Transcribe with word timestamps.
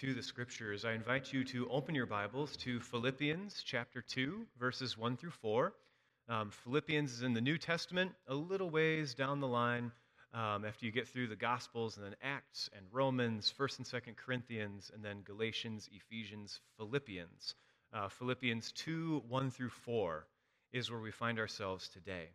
to 0.00 0.14
the 0.14 0.22
scriptures, 0.22 0.86
I 0.86 0.92
invite 0.92 1.30
you 1.30 1.44
to 1.44 1.68
open 1.68 1.94
your 1.94 2.06
Bibles 2.06 2.56
to 2.58 2.80
Philippians 2.80 3.62
chapter 3.62 4.00
2, 4.00 4.46
verses 4.58 4.96
1 4.96 5.18
through 5.18 5.32
4. 5.42 5.74
Um, 6.26 6.50
Philippians 6.64 7.12
is 7.12 7.22
in 7.22 7.34
the 7.34 7.40
New 7.42 7.58
Testament, 7.58 8.12
a 8.26 8.34
little 8.34 8.70
ways 8.70 9.12
down 9.12 9.40
the 9.40 9.46
line 9.46 9.92
um, 10.32 10.64
after 10.64 10.86
you 10.86 10.90
get 10.90 11.06
through 11.06 11.26
the 11.26 11.36
Gospels, 11.36 11.98
and 11.98 12.06
then 12.06 12.16
Acts 12.22 12.70
and 12.74 12.86
Romans, 12.90 13.52
1st 13.58 13.76
and 13.76 13.86
2nd 13.86 14.16
Corinthians, 14.16 14.90
and 14.94 15.04
then 15.04 15.20
Galatians, 15.20 15.86
Ephesians, 15.92 16.60
Philippians. 16.78 17.54
Uh, 17.92 18.08
Philippians 18.08 18.72
2, 18.72 19.24
1 19.28 19.50
through 19.50 19.68
4 19.68 20.24
is 20.72 20.90
where 20.90 21.00
we 21.00 21.10
find 21.10 21.38
ourselves 21.38 21.90
today. 21.90 22.30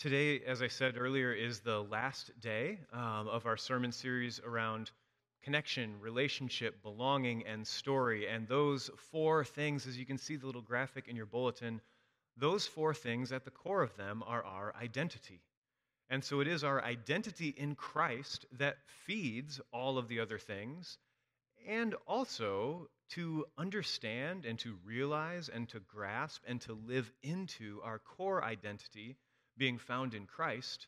Today, 0.00 0.40
as 0.46 0.62
I 0.62 0.68
said 0.68 0.96
earlier, 0.96 1.30
is 1.30 1.60
the 1.60 1.82
last 1.82 2.30
day 2.40 2.78
um, 2.90 3.28
of 3.28 3.44
our 3.44 3.58
sermon 3.58 3.92
series 3.92 4.40
around 4.40 4.90
connection, 5.42 6.00
relationship, 6.00 6.82
belonging, 6.82 7.46
and 7.46 7.66
story. 7.66 8.26
And 8.26 8.48
those 8.48 8.90
four 9.12 9.44
things, 9.44 9.86
as 9.86 9.98
you 9.98 10.06
can 10.06 10.16
see 10.16 10.36
the 10.36 10.46
little 10.46 10.62
graphic 10.62 11.06
in 11.06 11.16
your 11.16 11.26
bulletin, 11.26 11.82
those 12.34 12.66
four 12.66 12.94
things 12.94 13.30
at 13.30 13.44
the 13.44 13.50
core 13.50 13.82
of 13.82 13.94
them 13.98 14.22
are 14.26 14.42
our 14.42 14.74
identity. 14.74 15.42
And 16.08 16.24
so 16.24 16.40
it 16.40 16.48
is 16.48 16.64
our 16.64 16.82
identity 16.82 17.50
in 17.50 17.74
Christ 17.74 18.46
that 18.52 18.78
feeds 19.04 19.60
all 19.70 19.98
of 19.98 20.08
the 20.08 20.20
other 20.20 20.38
things, 20.38 20.96
and 21.68 21.94
also 22.06 22.88
to 23.10 23.44
understand 23.58 24.46
and 24.46 24.58
to 24.60 24.78
realize 24.82 25.50
and 25.50 25.68
to 25.68 25.80
grasp 25.80 26.42
and 26.48 26.58
to 26.62 26.72
live 26.72 27.12
into 27.22 27.82
our 27.84 27.98
core 27.98 28.42
identity 28.42 29.18
being 29.60 29.76
found 29.76 30.14
in 30.14 30.24
Christ, 30.24 30.86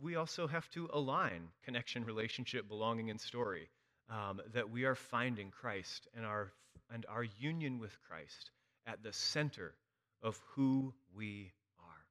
we 0.00 0.16
also 0.16 0.46
have 0.46 0.68
to 0.70 0.88
align 0.94 1.48
connection, 1.62 2.04
relationship, 2.04 2.66
belonging, 2.66 3.10
and 3.10 3.20
story. 3.20 3.68
Um, 4.08 4.40
that 4.54 4.70
we 4.70 4.84
are 4.84 4.94
finding 4.94 5.50
Christ 5.50 6.08
and 6.16 6.24
our, 6.24 6.50
and 6.90 7.04
our 7.10 7.22
union 7.22 7.78
with 7.78 7.94
Christ 8.08 8.50
at 8.86 9.02
the 9.02 9.12
center 9.12 9.74
of 10.22 10.40
who 10.54 10.94
we 11.14 11.52
are. 11.78 12.06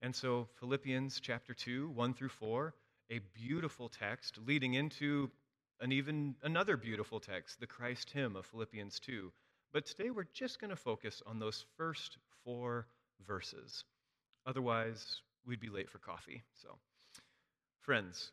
And 0.00 0.16
so, 0.16 0.48
Philippians 0.58 1.20
chapter 1.20 1.52
2, 1.52 1.90
1 1.90 2.14
through 2.14 2.30
4, 2.30 2.72
a 3.10 3.18
beautiful 3.34 3.90
text 3.90 4.38
leading 4.46 4.72
into 4.72 5.30
an 5.80 5.92
even 5.92 6.34
another 6.42 6.78
beautiful 6.78 7.20
text, 7.20 7.60
the 7.60 7.66
Christ 7.66 8.08
hymn 8.08 8.34
of 8.34 8.46
Philippians 8.46 8.98
2. 9.00 9.30
But 9.74 9.84
today 9.84 10.08
we're 10.08 10.28
just 10.32 10.58
going 10.58 10.70
to 10.70 10.76
focus 10.76 11.22
on 11.26 11.38
those 11.38 11.66
first 11.76 12.16
four 12.42 12.86
verses. 13.26 13.84
Otherwise, 14.46 15.20
we'd 15.46 15.60
be 15.60 15.68
late 15.68 15.90
for 15.90 15.98
coffee. 15.98 16.42
So, 16.54 16.76
friends, 17.80 18.30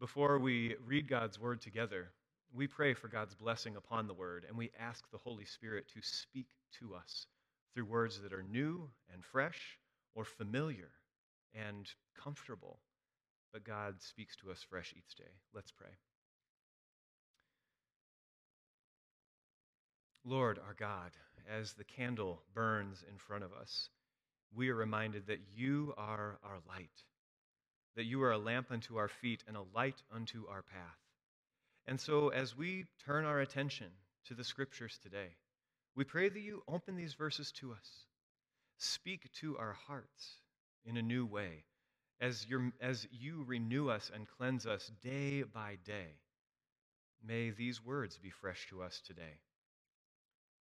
before 0.00 0.38
we 0.38 0.76
read 0.86 1.08
God's 1.08 1.40
word 1.40 1.60
together, 1.62 2.10
we 2.54 2.66
pray 2.66 2.94
for 2.94 3.08
God's 3.08 3.34
blessing 3.34 3.76
upon 3.76 4.06
the 4.06 4.14
word, 4.14 4.44
and 4.48 4.56
we 4.56 4.70
ask 4.78 5.10
the 5.10 5.18
Holy 5.18 5.44
Spirit 5.44 5.86
to 5.94 6.00
speak 6.02 6.48
to 6.80 6.94
us 6.94 7.26
through 7.74 7.86
words 7.86 8.20
that 8.22 8.32
are 8.32 8.42
new 8.42 8.88
and 9.12 9.24
fresh 9.24 9.78
or 10.14 10.24
familiar 10.24 10.90
and 11.54 11.88
comfortable. 12.22 12.80
But 13.52 13.64
God 13.64 13.96
speaks 14.00 14.36
to 14.36 14.50
us 14.50 14.64
fresh 14.68 14.94
each 14.96 15.16
day. 15.16 15.30
Let's 15.54 15.72
pray. 15.72 15.90
Lord, 20.24 20.58
our 20.58 20.74
God, 20.74 21.12
as 21.48 21.72
the 21.72 21.84
candle 21.84 22.42
burns 22.52 23.04
in 23.08 23.16
front 23.16 23.44
of 23.44 23.52
us, 23.52 23.88
we 24.54 24.70
are 24.70 24.74
reminded 24.74 25.26
that 25.26 25.40
you 25.54 25.94
are 25.96 26.38
our 26.42 26.58
light, 26.68 27.04
that 27.96 28.04
you 28.04 28.22
are 28.22 28.32
a 28.32 28.38
lamp 28.38 28.70
unto 28.70 28.96
our 28.96 29.08
feet 29.08 29.44
and 29.46 29.56
a 29.56 29.64
light 29.74 30.02
unto 30.14 30.46
our 30.48 30.62
path. 30.62 30.98
And 31.86 32.00
so, 32.00 32.28
as 32.28 32.56
we 32.56 32.84
turn 33.04 33.24
our 33.24 33.40
attention 33.40 33.88
to 34.26 34.34
the 34.34 34.44
scriptures 34.44 34.98
today, 35.02 35.36
we 35.94 36.04
pray 36.04 36.28
that 36.28 36.40
you 36.40 36.62
open 36.68 36.96
these 36.96 37.14
verses 37.14 37.52
to 37.52 37.72
us, 37.72 38.06
speak 38.76 39.32
to 39.40 39.56
our 39.56 39.76
hearts 39.86 40.40
in 40.84 40.96
a 40.96 41.02
new 41.02 41.24
way, 41.24 41.64
as, 42.20 42.46
as 42.80 43.06
you 43.10 43.44
renew 43.46 43.88
us 43.88 44.10
and 44.14 44.26
cleanse 44.26 44.66
us 44.66 44.90
day 45.02 45.42
by 45.42 45.78
day. 45.84 46.18
May 47.24 47.50
these 47.50 47.84
words 47.84 48.18
be 48.18 48.30
fresh 48.30 48.66
to 48.68 48.82
us 48.82 49.00
today, 49.06 49.40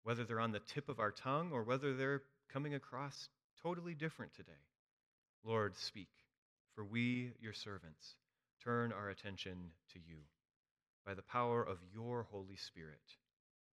whether 0.03 0.25
they're 0.25 0.41
on 0.41 0.53
the 0.53 0.61
tip 0.61 0.89
of 0.89 1.01
our 1.01 1.11
tongue 1.11 1.51
or 1.53 1.63
whether 1.63 1.95
they're 1.95 2.23
coming 2.53 2.75
across 2.75 3.29
totally 3.63 3.95
different 3.95 4.35
today. 4.35 4.53
Lord, 5.45 5.77
speak, 5.77 6.09
for 6.75 6.85
we, 6.85 7.33
your 7.41 7.53
servants, 7.53 8.17
turn 8.65 8.93
our 8.93 9.09
attention 9.09 9.57
to 9.93 9.99
you. 9.99 10.17
By 11.07 11.15
the 11.15 11.23
power 11.23 11.63
of 11.63 11.79
your 11.93 12.27
Holy 12.31 12.57
Spirit, 12.57 13.01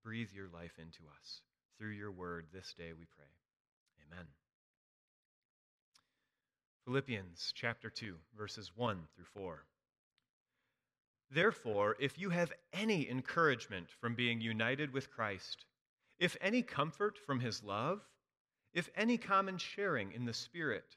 breathe 0.03 0.29
your 0.33 0.47
life 0.53 0.77
into 0.77 1.03
us. 1.19 1.41
Through 1.77 1.91
your 1.91 2.11
word 2.11 2.47
this 2.51 2.73
day 2.77 2.91
we 2.97 3.05
pray. 3.15 3.25
Amen. 4.07 4.25
Philippians 6.85 7.53
chapter 7.55 7.89
2, 7.89 8.15
verses 8.35 8.71
1 8.75 8.97
through 9.15 9.25
4. 9.33 9.63
Therefore, 11.31 11.95
if 11.99 12.17
you 12.17 12.31
have 12.31 12.51
any 12.73 13.07
encouragement 13.07 13.87
from 14.01 14.15
being 14.15 14.41
united 14.41 14.91
with 14.91 15.11
Christ, 15.11 15.65
if 16.17 16.35
any 16.41 16.63
comfort 16.63 17.19
from 17.19 17.39
his 17.39 17.63
love, 17.63 18.01
if 18.73 18.89
any 18.95 19.17
common 19.17 19.57
sharing 19.57 20.11
in 20.11 20.25
the 20.25 20.33
Spirit, 20.33 20.95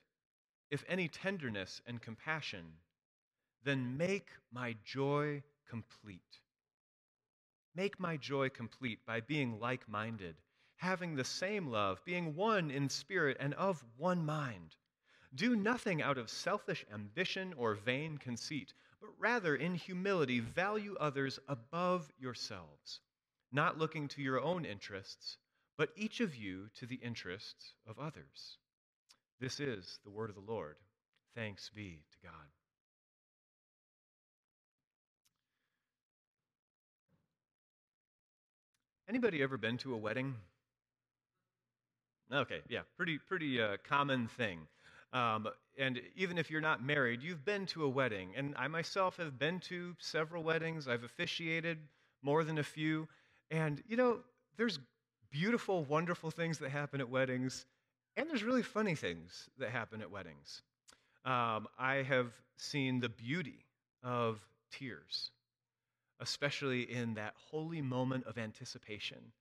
if 0.70 0.84
any 0.88 1.08
tenderness 1.08 1.80
and 1.86 2.00
compassion, 2.00 2.64
then 3.64 3.96
make 3.96 4.28
my 4.52 4.74
joy 4.84 5.42
complete. 5.68 6.40
Make 7.74 7.98
my 7.98 8.16
joy 8.16 8.48
complete 8.48 9.04
by 9.06 9.20
being 9.20 9.58
like 9.60 9.88
minded, 9.88 10.36
having 10.76 11.14
the 11.14 11.24
same 11.24 11.68
love, 11.68 12.04
being 12.04 12.34
one 12.34 12.70
in 12.70 12.88
spirit 12.88 13.36
and 13.40 13.54
of 13.54 13.84
one 13.96 14.24
mind. 14.24 14.76
Do 15.34 15.56
nothing 15.56 16.02
out 16.02 16.18
of 16.18 16.28
selfish 16.28 16.84
ambition 16.92 17.54
or 17.56 17.74
vain 17.74 18.18
conceit, 18.18 18.74
but 19.00 19.10
rather 19.18 19.56
in 19.56 19.74
humility 19.74 20.40
value 20.40 20.96
others 21.00 21.38
above 21.48 22.12
yourselves, 22.18 23.00
not 23.50 23.78
looking 23.78 24.08
to 24.08 24.22
your 24.22 24.40
own 24.40 24.66
interests 24.66 25.38
but 25.76 25.90
each 25.96 26.20
of 26.20 26.34
you 26.34 26.68
to 26.78 26.86
the 26.86 26.96
interests 26.96 27.74
of 27.86 27.98
others. 27.98 28.58
This 29.40 29.60
is 29.60 29.98
the 30.04 30.10
word 30.10 30.30
of 30.30 30.36
the 30.36 30.52
Lord. 30.52 30.76
Thanks 31.34 31.70
be 31.74 32.02
to 32.12 32.28
God. 32.28 32.48
Anybody 39.08 39.42
ever 39.42 39.58
been 39.58 39.78
to 39.78 39.94
a 39.94 39.96
wedding? 39.96 40.34
Okay, 42.32 42.60
yeah, 42.68 42.80
pretty 42.96 43.18
pretty 43.18 43.60
uh, 43.60 43.76
common 43.86 44.28
thing. 44.28 44.60
Um, 45.12 45.48
and 45.76 46.00
even 46.16 46.38
if 46.38 46.50
you're 46.50 46.62
not 46.62 46.82
married, 46.82 47.22
you've 47.22 47.44
been 47.44 47.66
to 47.66 47.84
a 47.84 47.88
wedding. 47.88 48.32
And 48.36 48.54
I 48.56 48.68
myself 48.68 49.18
have 49.18 49.38
been 49.38 49.60
to 49.60 49.94
several 49.98 50.42
weddings. 50.42 50.88
I've 50.88 51.04
officiated 51.04 51.78
more 52.22 52.44
than 52.44 52.58
a 52.58 52.62
few. 52.62 53.08
And 53.50 53.82
you 53.86 53.96
know, 53.96 54.20
there's 54.56 54.78
beautiful, 55.32 55.82
wonderful 55.84 56.30
things 56.30 56.58
that 56.58 56.70
happen 56.70 57.00
at 57.00 57.08
weddings, 57.08 57.66
and 58.16 58.28
there's 58.28 58.44
really 58.44 58.62
funny 58.62 58.94
things 58.94 59.48
that 59.58 59.70
happen 59.70 60.00
at 60.02 60.10
weddings. 60.10 60.62
Um, 61.24 61.66
I 61.78 62.04
have 62.06 62.32
seen 62.56 63.00
the 63.00 63.08
beauty 63.08 63.64
of 64.04 64.46
tears, 64.70 65.30
especially 66.20 66.82
in 66.82 67.14
that 67.14 67.34
holy 67.50 67.80
moment 67.80 68.26
of 68.26 68.38
anticipation 68.38 69.32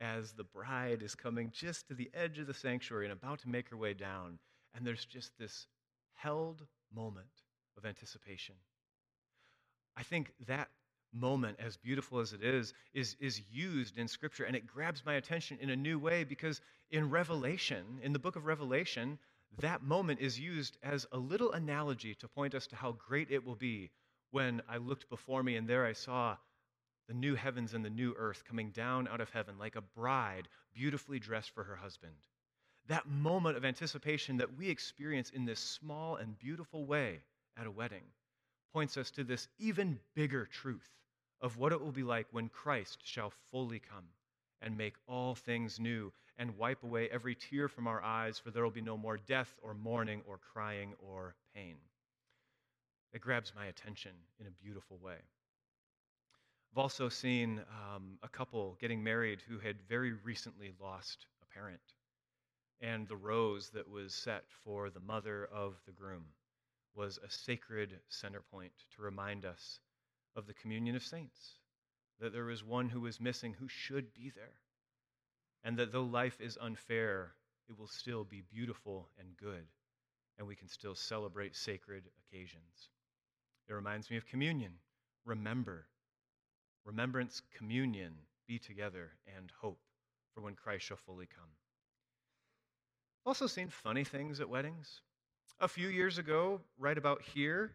as 0.00 0.32
the 0.32 0.44
bride 0.44 1.02
is 1.02 1.14
coming 1.14 1.50
just 1.52 1.88
to 1.88 1.94
the 1.94 2.10
edge 2.14 2.38
of 2.38 2.46
the 2.46 2.54
sanctuary 2.54 3.06
and 3.06 3.12
about 3.12 3.40
to 3.40 3.48
make 3.48 3.70
her 3.70 3.76
way 3.76 3.94
down, 3.94 4.38
and 4.74 4.86
there's 4.86 5.04
just 5.06 5.36
this 5.38 5.66
held 6.14 6.66
moment 6.94 7.26
of 7.76 7.86
anticipation. 7.86 8.54
I 9.96 10.02
think 10.02 10.32
that 10.46 10.68
moment, 11.12 11.58
as 11.60 11.76
beautiful 11.76 12.20
as 12.20 12.32
it 12.32 12.42
is, 12.42 12.74
is, 12.94 13.16
is 13.20 13.40
used 13.50 13.96
in 13.96 14.08
Scripture. 14.08 14.44
And 14.44 14.56
it 14.56 14.66
grabs 14.66 15.04
my 15.04 15.14
attention 15.14 15.58
in 15.60 15.70
a 15.70 15.76
new 15.76 15.98
way 15.98 16.24
because 16.24 16.60
in 16.90 17.10
Revelation, 17.10 18.00
in 18.02 18.12
the 18.12 18.18
book 18.18 18.36
of 18.36 18.46
Revelation, 18.46 19.18
that 19.58 19.82
moment 19.82 20.20
is 20.20 20.38
used 20.38 20.76
as 20.82 21.06
a 21.12 21.18
little 21.18 21.52
analogy 21.52 22.14
to 22.16 22.28
point 22.28 22.54
us 22.54 22.66
to 22.68 22.76
how 22.76 22.92
great 22.92 23.30
it 23.30 23.44
will 23.44 23.56
be 23.56 23.90
when 24.30 24.62
I 24.68 24.76
looked 24.76 25.08
before 25.08 25.42
me 25.42 25.56
and 25.56 25.66
there 25.66 25.86
I 25.86 25.94
saw 25.94 26.36
the 27.08 27.14
new 27.14 27.34
heavens 27.34 27.72
and 27.72 27.84
the 27.84 27.90
new 27.90 28.14
earth 28.18 28.44
coming 28.46 28.70
down 28.70 29.08
out 29.08 29.22
of 29.22 29.30
heaven 29.30 29.58
like 29.58 29.76
a 29.76 29.80
bride 29.80 30.48
beautifully 30.74 31.18
dressed 31.18 31.50
for 31.50 31.64
her 31.64 31.76
husband. 31.76 32.12
That 32.86 33.08
moment 33.08 33.56
of 33.56 33.64
anticipation 33.64 34.36
that 34.36 34.56
we 34.56 34.68
experience 34.68 35.30
in 35.30 35.44
this 35.44 35.60
small 35.60 36.16
and 36.16 36.38
beautiful 36.38 36.86
way 36.86 37.20
at 37.56 37.66
a 37.66 37.70
wedding 37.70 38.04
points 38.72 38.96
us 38.96 39.10
to 39.12 39.24
this 39.24 39.48
even 39.58 39.98
bigger 40.14 40.46
truth 40.46 40.88
of 41.40 41.56
what 41.56 41.72
it 41.72 41.80
will 41.80 41.92
be 41.92 42.02
like 42.02 42.26
when 42.30 42.48
Christ 42.48 42.98
shall 43.02 43.32
fully 43.50 43.78
come 43.78 44.04
and 44.60 44.76
make 44.76 44.94
all 45.06 45.34
things 45.34 45.78
new 45.78 46.12
and 46.36 46.56
wipe 46.56 46.82
away 46.82 47.08
every 47.10 47.34
tear 47.34 47.68
from 47.68 47.86
our 47.86 48.02
eyes, 48.02 48.38
for 48.38 48.50
there 48.50 48.62
will 48.62 48.70
be 48.70 48.80
no 48.80 48.96
more 48.96 49.16
death 49.16 49.58
or 49.62 49.74
mourning 49.74 50.22
or 50.26 50.38
crying 50.52 50.94
or 50.98 51.34
pain. 51.54 51.76
It 53.12 53.20
grabs 53.20 53.52
my 53.56 53.66
attention 53.66 54.12
in 54.40 54.46
a 54.46 54.50
beautiful 54.50 54.98
way. 55.02 55.18
I've 56.72 56.78
also 56.78 57.08
seen 57.08 57.60
um, 57.94 58.18
a 58.22 58.28
couple 58.28 58.76
getting 58.80 59.02
married 59.02 59.40
who 59.48 59.58
had 59.58 59.76
very 59.88 60.12
recently 60.12 60.72
lost 60.80 61.26
a 61.42 61.54
parent, 61.54 61.80
and 62.80 63.08
the 63.08 63.16
rose 63.16 63.70
that 63.70 63.88
was 63.88 64.12
set 64.14 64.44
for 64.64 64.90
the 64.90 65.00
mother 65.00 65.48
of 65.52 65.74
the 65.86 65.92
groom 65.92 66.24
was 66.94 67.18
a 67.18 67.30
sacred 67.30 68.00
center 68.08 68.40
point 68.40 68.72
to 68.94 69.02
remind 69.02 69.44
us 69.44 69.80
of 70.34 70.46
the 70.46 70.54
communion 70.54 70.96
of 70.96 71.02
saints, 71.02 71.58
that 72.20 72.32
there 72.32 72.50
is 72.50 72.64
one 72.64 72.88
who 72.88 73.06
is 73.06 73.20
missing 73.20 73.54
who 73.54 73.68
should 73.68 74.12
be 74.12 74.30
there, 74.34 74.60
and 75.64 75.76
that 75.78 75.92
though 75.92 76.04
life 76.04 76.40
is 76.40 76.58
unfair, 76.60 77.34
it 77.68 77.78
will 77.78 77.88
still 77.88 78.24
be 78.24 78.42
beautiful 78.42 79.08
and 79.18 79.36
good, 79.36 79.66
and 80.38 80.46
we 80.46 80.56
can 80.56 80.68
still 80.68 80.94
celebrate 80.94 81.54
sacred 81.54 82.04
occasions. 82.18 82.90
It 83.68 83.74
reminds 83.74 84.10
me 84.10 84.16
of 84.16 84.26
communion. 84.26 84.72
Remember. 85.24 85.86
Remembrance, 86.84 87.42
communion, 87.56 88.14
be 88.46 88.58
together, 88.58 89.10
and 89.36 89.52
hope 89.60 89.80
for 90.32 90.40
when 90.40 90.54
Christ 90.54 90.86
shall 90.86 90.96
fully 90.96 91.26
come. 91.26 91.50
Also, 93.26 93.46
seen 93.46 93.68
funny 93.68 94.04
things 94.04 94.40
at 94.40 94.48
weddings. 94.48 95.02
A 95.60 95.66
few 95.66 95.88
years 95.88 96.18
ago, 96.18 96.60
right 96.78 96.96
about 96.96 97.20
here, 97.20 97.72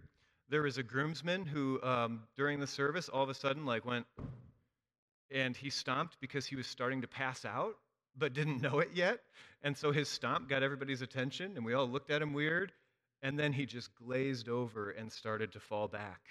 there 0.48 0.62
was 0.62 0.78
a 0.78 0.84
groomsman 0.84 1.46
who, 1.46 1.84
um, 1.84 2.24
during 2.38 2.62
the 2.62 2.68
service, 2.68 3.10
all 3.10 3.24
of 3.24 3.30
a 3.30 3.34
sudden, 3.34 3.66
like, 3.66 3.84
went 3.84 4.06
and 5.30 5.58
he 5.58 5.70
stomped 5.70 6.18
because 6.22 6.46
he 6.46 6.56
was 6.56 6.66
starting 6.66 7.02
to 7.02 7.08
pass 7.08 7.44
out, 7.44 7.76
but 8.16 8.34
didn't 8.34 8.62
know 8.62 8.80
it 8.80 8.92
yet. 8.94 9.20
And 9.64 9.76
so 9.76 9.92
his 9.92 10.08
stomp 10.08 10.48
got 10.48 10.64
everybody's 10.64 11.02
attention, 11.02 11.54
and 11.58 11.66
we 11.66 11.74
all 11.74 11.86
looked 11.86 12.10
at 12.10 12.22
him 12.22 12.32
weird. 12.32 12.72
And 13.22 13.38
then 13.38 13.52
he 13.52 13.66
just 13.66 13.94
glazed 13.96 14.48
over 14.48 14.92
and 14.92 15.12
started 15.12 15.52
to 15.54 15.60
fall 15.60 15.90
back. 15.90 16.22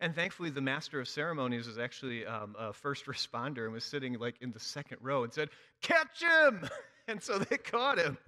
And 0.00 0.14
thankfully, 0.14 0.50
the 0.50 0.60
master 0.60 1.00
of 1.00 1.08
ceremonies 1.08 1.66
was 1.66 1.78
actually 1.78 2.26
um, 2.26 2.54
a 2.58 2.74
first 2.74 3.04
responder 3.06 3.64
and 3.64 3.72
was 3.72 3.84
sitting 3.84 4.18
like 4.18 4.36
in 4.42 4.52
the 4.52 4.60
second 4.60 4.98
row 5.00 5.24
and 5.24 5.32
said, 5.32 5.48
Catch 5.80 6.22
him! 6.22 6.68
And 7.10 7.22
so 7.22 7.38
they 7.38 7.56
caught 7.56 7.96
him. 7.96 8.18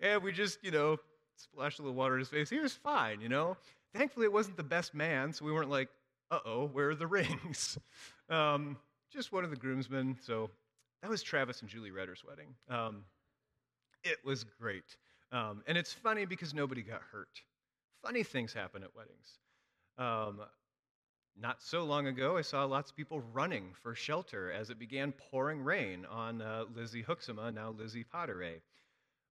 And 0.00 0.22
we 0.22 0.30
just, 0.30 0.62
you 0.62 0.70
know, 0.70 0.98
splashed 1.42 1.78
a 1.78 1.82
little 1.82 1.96
water 1.96 2.14
in 2.14 2.20
his 2.20 2.28
face. 2.28 2.50
He 2.50 2.58
was 2.58 2.74
fine, 2.74 3.20
you 3.20 3.28
know? 3.28 3.56
Thankfully, 3.94 4.24
it 4.24 4.32
wasn't 4.32 4.56
the 4.56 4.62
best 4.62 4.94
man, 4.94 5.32
so 5.32 5.44
we 5.44 5.52
weren't 5.52 5.70
like, 5.70 5.88
uh 6.30 6.38
oh, 6.46 6.66
where 6.66 6.90
are 6.90 6.94
the 6.94 7.06
rings? 7.18 7.78
Um, 8.30 8.76
just 9.12 9.32
one 9.32 9.44
of 9.44 9.50
the 9.50 9.56
groomsmen. 9.56 10.16
So 10.22 10.50
that 11.02 11.10
was 11.10 11.22
Travis 11.22 11.60
and 11.60 11.68
Julie 11.68 11.90
Redder's 11.90 12.24
wedding. 12.26 12.54
Um, 12.70 13.04
it 14.04 14.18
was 14.24 14.44
great. 14.44 14.96
Um, 15.30 15.62
and 15.66 15.76
it's 15.76 15.92
funny 15.92 16.24
because 16.24 16.54
nobody 16.54 16.82
got 16.82 17.00
hurt. 17.12 17.42
Funny 18.02 18.22
things 18.22 18.52
happen 18.52 18.82
at 18.82 18.94
weddings. 18.96 19.38
Um, 19.98 20.40
not 21.40 21.62
so 21.62 21.84
long 21.84 22.06
ago, 22.06 22.36
I 22.36 22.42
saw 22.42 22.64
lots 22.64 22.90
of 22.90 22.96
people 22.96 23.22
running 23.32 23.70
for 23.82 23.94
shelter 23.94 24.52
as 24.52 24.70
it 24.70 24.78
began 24.78 25.12
pouring 25.12 25.62
rain 25.62 26.04
on 26.10 26.42
uh, 26.42 26.64
Lizzie 26.74 27.02
Hoeksema, 27.02 27.54
now 27.54 27.70
Lizzie 27.70 28.04
Potteray. 28.04 28.60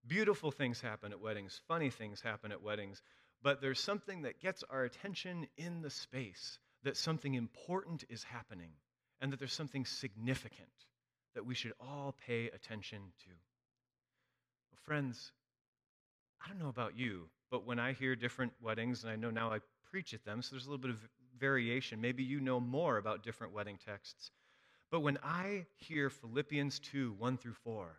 Beautiful 0.08 0.52
things 0.52 0.82
happen 0.82 1.12
at 1.12 1.22
weddings, 1.22 1.62
funny 1.68 1.90
things 1.90 2.22
happen 2.22 2.52
at 2.52 2.62
weddings, 2.62 3.02
but 3.44 3.62
there's 3.62 3.80
something 3.80 4.24
that 4.24 4.40
gets 4.40 4.64
our 4.70 4.84
attention 4.84 5.48
in 5.58 5.82
the 5.82 5.90
space 5.90 6.60
that 6.84 6.98
something 6.98 7.36
important 7.36 8.04
is 8.10 8.24
happening 8.24 8.72
and 9.20 9.32
that 9.32 9.38
there's 9.38 9.54
something 9.54 9.86
significant 9.86 10.70
that 11.36 11.46
we 11.46 11.56
should 11.56 11.74
all 11.80 12.16
pay 12.26 12.48
attention 12.48 13.00
to. 13.20 13.30
Well, 13.30 14.80
friends, 14.84 15.32
I 16.44 16.50
don't 16.50 16.60
know 16.60 16.70
about 16.70 16.98
you, 16.98 17.30
but 17.52 17.66
when 17.66 17.80
I 17.80 17.94
hear 17.94 18.16
different 18.16 18.54
weddings, 18.62 19.04
and 19.04 19.12
I 19.12 19.16
know 19.16 19.30
now 19.30 19.52
I 19.52 19.60
preach 19.92 20.14
at 20.14 20.26
them, 20.26 20.42
so 20.42 20.56
there's 20.56 20.66
a 20.66 20.70
little 20.70 20.82
bit 20.82 20.92
of 20.92 20.98
variation. 21.38 22.02
Maybe 22.02 22.24
you 22.24 22.40
know 22.40 22.60
more 22.60 22.98
about 22.98 23.24
different 23.24 23.54
wedding 23.54 23.78
texts. 23.86 24.32
But 24.90 25.02
when 25.02 25.18
I 25.24 25.66
hear 25.78 26.10
Philippians 26.10 26.80
2 26.80 27.16
1 27.18 27.38
through 27.38 27.54
4, 27.64 27.96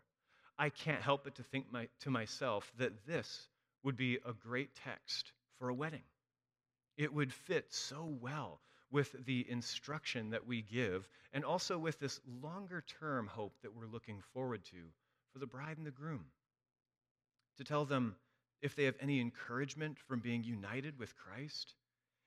I 0.58 0.70
can't 0.70 1.02
help 1.02 1.25
but 1.25 1.37
to 1.37 1.43
think 1.43 1.72
my, 1.72 1.88
to 2.00 2.10
myself 2.10 2.72
that 2.78 3.06
this 3.06 3.49
would 3.82 3.96
be 3.96 4.19
a 4.25 4.32
great 4.32 4.75
text 4.75 5.32
for 5.58 5.69
a 5.69 5.75
wedding. 5.75 6.02
It 6.96 7.12
would 7.12 7.32
fit 7.32 7.72
so 7.72 8.16
well 8.20 8.60
with 8.90 9.14
the 9.25 9.49
instruction 9.50 10.31
that 10.31 10.46
we 10.46 10.62
give 10.62 11.08
and 11.32 11.44
also 11.44 11.78
with 11.78 11.99
this 11.99 12.20
longer 12.43 12.84
term 13.00 13.26
hope 13.26 13.54
that 13.62 13.75
we're 13.75 13.87
looking 13.87 14.20
forward 14.34 14.64
to 14.66 14.76
for 15.32 15.38
the 15.38 15.46
bride 15.46 15.78
and 15.78 15.87
the 15.87 15.90
groom. 15.90 16.26
To 17.58 17.64
tell 17.64 17.84
them, 17.84 18.16
if 18.60 18.76
they 18.76 18.84
have 18.84 18.96
any 19.00 19.20
encouragement 19.20 19.98
from 19.98 20.20
being 20.20 20.44
united 20.44 20.98
with 20.98 21.16
Christ, 21.16 21.75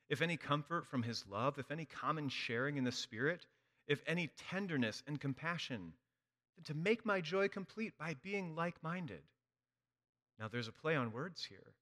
if 0.09 0.21
any 0.21 0.37
comfort 0.37 0.85
from 0.85 1.03
his 1.03 1.25
love, 1.27 1.57
if 1.59 1.71
any 1.71 1.85
common 1.85 2.29
sharing 2.29 2.77
in 2.77 2.83
the 2.83 2.91
Spirit, 2.91 3.45
if 3.87 4.01
any 4.07 4.31
tenderness 4.49 5.03
and 5.07 5.19
compassion, 5.19 5.93
to 6.63 6.73
make 6.73 7.05
my 7.05 7.21
joy 7.21 7.47
complete 7.47 7.93
by 7.97 8.15
being 8.21 8.55
like 8.55 8.81
minded. 8.81 9.21
Now, 10.39 10.47
there's 10.47 10.67
a 10.67 10.73
play 10.73 10.95
on 10.95 11.11
words 11.11 11.45
here. 11.45 11.73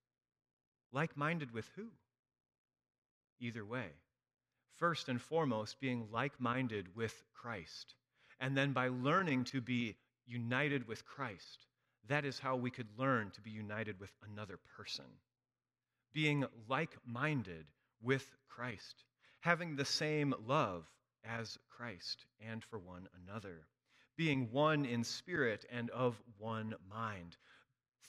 Like 0.91 1.17
minded 1.17 1.51
with 1.51 1.69
who? 1.75 1.87
Either 3.39 3.65
way. 3.65 3.87
First 4.75 5.09
and 5.09 5.21
foremost, 5.21 5.79
being 5.79 6.07
like 6.11 6.39
minded 6.39 6.95
with 6.95 7.23
Christ. 7.33 7.95
And 8.39 8.57
then 8.57 8.73
by 8.73 8.89
learning 8.89 9.45
to 9.45 9.61
be 9.61 9.95
united 10.25 10.87
with 10.87 11.05
Christ, 11.05 11.65
that 12.07 12.25
is 12.25 12.39
how 12.39 12.55
we 12.55 12.71
could 12.71 12.87
learn 12.97 13.31
to 13.31 13.41
be 13.41 13.51
united 13.51 13.99
with 13.99 14.11
another 14.29 14.59
person. 14.77 15.05
Being 16.13 16.45
like 16.67 16.97
minded 17.05 17.65
with 18.01 18.29
Christ, 18.49 19.03
having 19.39 19.75
the 19.75 19.85
same 19.85 20.33
love 20.45 20.85
as 21.23 21.57
Christ 21.69 22.25
and 22.39 22.63
for 22.63 22.77
one 22.77 23.07
another, 23.25 23.67
being 24.15 24.51
one 24.51 24.85
in 24.85 25.03
spirit 25.03 25.65
and 25.71 25.89
of 25.89 26.21
one 26.37 26.75
mind, 26.89 27.37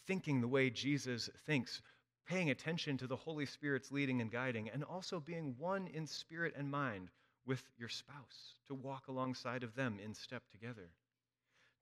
thinking 0.07 0.41
the 0.41 0.49
way 0.49 0.71
Jesus 0.71 1.31
thinks, 1.47 1.81
paying 2.27 2.51
attention 2.51 2.97
to 2.99 3.07
the 3.07 3.17
Holy 3.17 3.47
Spirit's 3.47 3.93
leading 3.93 4.21
and 4.21 4.31
guiding, 4.31 4.69
and 4.71 4.85
also 4.85 5.21
being 5.21 5.55
one 5.59 5.87
in 5.89 6.07
spirit 6.07 6.55
and 6.57 6.71
mind 6.71 7.11
with 7.47 7.63
your 7.79 7.89
spouse, 7.89 8.55
to 8.67 8.75
walk 8.75 9.09
alongside 9.09 9.63
of 9.63 9.75
them 9.75 9.99
in 10.03 10.15
step 10.15 10.43
together. 10.51 10.91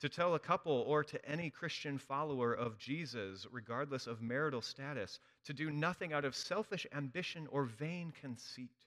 To 0.01 0.09
tell 0.09 0.35
a 0.35 0.41
couple 0.41 0.85
or 0.89 1.05
to 1.05 1.25
any 1.29 1.49
Christian 1.49 1.97
follower 1.97 2.53
of 2.53 2.77
Jesus, 2.77 3.47
regardless 3.53 4.09
of 4.09 4.21
marital 4.21 4.61
status, 4.61 5.21
to 5.45 5.53
do 5.53 5.71
nothing 5.71 6.13
out 6.13 6.25
of 6.25 6.35
selfish 6.35 6.87
ambition 6.93 7.47
or 7.53 7.65
vain 7.65 8.13
conceit, 8.21 8.85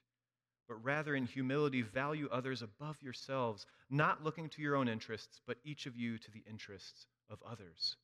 but 0.68 0.82
rather 0.84 1.14
in 1.14 1.26
humility 1.26 1.82
value 1.82 2.28
others 2.30 2.62
above 2.62 3.00
yourselves, 3.02 3.66
not 3.90 4.24
looking 4.24 4.48
to 4.50 4.62
your 4.62 4.76
own 4.76 4.88
interests, 4.88 5.40
but 5.46 5.58
each 5.64 5.86
of 5.86 5.96
you 5.96 6.18
to 6.18 6.30
the 6.30 6.42
interests 6.48 7.06
of 7.30 7.38
others. 7.48 7.96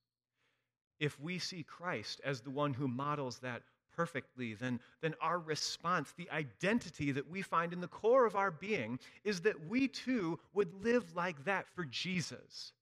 If 1.01 1.19
we 1.21 1.39
see 1.39 1.63
Christ 1.63 2.21
as 2.25 2.41
the 2.41 2.51
one 2.51 2.75
who 2.75 2.87
models 2.89 3.39
that 3.41 3.63
perfectly, 3.95 4.55
then, 4.55 4.81
then 5.01 5.15
our 5.21 5.39
response, 5.39 6.13
the 6.17 6.31
identity 6.31 7.13
that 7.13 7.29
we 7.29 7.43
find 7.43 7.73
in 7.73 7.81
the 7.81 7.89
core 7.89 8.25
of 8.25 8.37
our 8.37 8.51
being, 8.51 8.99
is 9.25 9.41
that 9.43 9.69
we 9.69 9.89
too 9.89 10.39
would 10.55 10.73
live 10.83 11.15
like 11.15 11.45
that 11.45 11.67
for 11.75 11.85
Jesus 11.85 12.73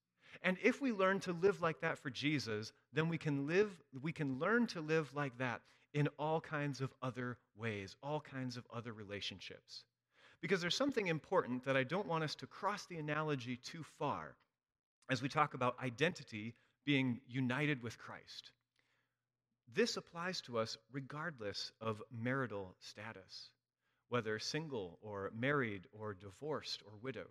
and 0.43 0.57
if 0.63 0.81
we 0.81 0.93
learn 0.93 1.21
to 1.21 1.33
live 1.33 1.61
like 1.61 1.81
that 1.81 1.99
for 1.99 2.11
Jesus, 2.11 2.73
then 2.93 3.09
we 3.09 3.19
can 3.19 3.47
live 3.47 3.71
we 4.01 4.13
can 4.13 4.39
learn 4.39 4.67
to 4.69 4.81
live 4.81 5.15
like 5.15 5.37
that 5.39 5.61
in 5.93 6.09
all 6.19 6.41
kinds 6.41 6.81
of 6.81 6.93
other 7.03 7.37
ways, 7.57 7.97
all 8.03 8.21
kinds 8.21 8.57
of 8.57 8.67
other 8.73 8.93
relationships. 8.93 9.85
Because 10.41 10.61
there's 10.61 10.77
something 10.77 11.09
important 11.09 11.65
that 11.65 11.77
I 11.77 11.85
don't 11.85 12.07
want 12.07 12.25
us 12.25 12.35
to 12.37 12.47
cross 12.47 12.87
the 12.87 12.97
analogy 12.97 13.57
too 13.57 13.85
far 13.99 14.37
as 15.11 15.21
we 15.21 15.29
talk 15.29 15.55
about 15.55 15.77
identity 15.83 16.55
being 16.87 17.21
united 17.29 17.83
with 17.83 17.99
Christ. 17.99 18.53
This 19.73 19.97
applies 19.97 20.41
to 20.43 20.59
us 20.59 20.79
regardless 20.91 21.73
of 21.81 22.03
marital 22.11 22.75
status, 22.81 23.51
whether 24.09 24.39
single 24.39 24.99
or 25.03 25.31
married 25.35 25.87
or 25.93 26.15
divorced 26.15 26.83
or 26.87 26.93
widowed. 27.03 27.27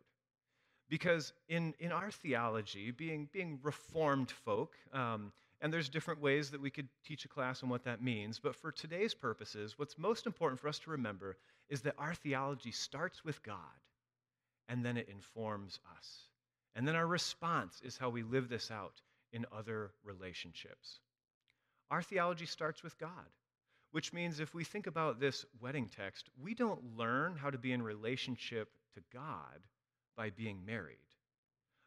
Because 0.90 1.34
in, 1.48 1.74
in 1.80 1.92
our 1.92 2.10
theology, 2.10 2.92
being, 2.92 3.30
being 3.32 3.60
reformed 3.62 4.32
folk, 4.32 4.74
um, 4.92 5.32
and 5.62 5.72
there's 5.72 5.90
different 5.90 6.22
ways 6.22 6.52
that 6.52 6.62
we 6.62 6.72
could 6.72 6.88
teach 7.06 7.26
a 7.26 7.30
class 7.30 7.64
on 7.64 7.70
what 7.70 7.84
that 7.84 8.02
means, 8.02 8.40
but 8.40 8.56
for 8.56 8.72
today's 8.72 9.14
purposes, 9.14 9.78
what's 9.78 9.98
most 9.98 10.26
important 10.26 10.60
for 10.60 10.68
us 10.68 10.80
to 10.80 10.92
remember 10.92 11.38
is 11.70 11.82
that 11.82 11.96
our 11.98 12.16
theology 12.16 12.72
starts 12.72 13.24
with 13.24 13.44
God, 13.44 13.56
and 14.68 14.84
then 14.84 14.98
it 14.98 15.10
informs 15.10 15.80
us. 15.98 16.24
And 16.76 16.88
then 16.88 16.96
our 16.96 17.08
response 17.08 17.82
is 17.84 17.98
how 17.98 18.10
we 18.10 18.24
live 18.24 18.50
this 18.50 18.72
out 18.72 19.02
in 19.32 19.46
other 19.56 19.92
relationships. 20.04 21.02
Our 21.92 22.02
theology 22.02 22.46
starts 22.46 22.82
with 22.82 22.98
God, 22.98 23.10
which 23.92 24.14
means 24.14 24.40
if 24.40 24.54
we 24.54 24.64
think 24.64 24.88
about 24.88 25.20
this 25.20 25.46
wedding 25.60 25.90
text, 25.90 26.30
we 26.42 26.54
don't 26.54 26.98
learn 26.98 27.36
how 27.36 27.50
to 27.50 27.58
be 27.58 27.74
in 27.74 27.82
relationship 27.82 28.70
to 28.96 29.02
God 29.14 29.60
by 30.20 30.30
being 30.32 30.66
married. 30.66 30.98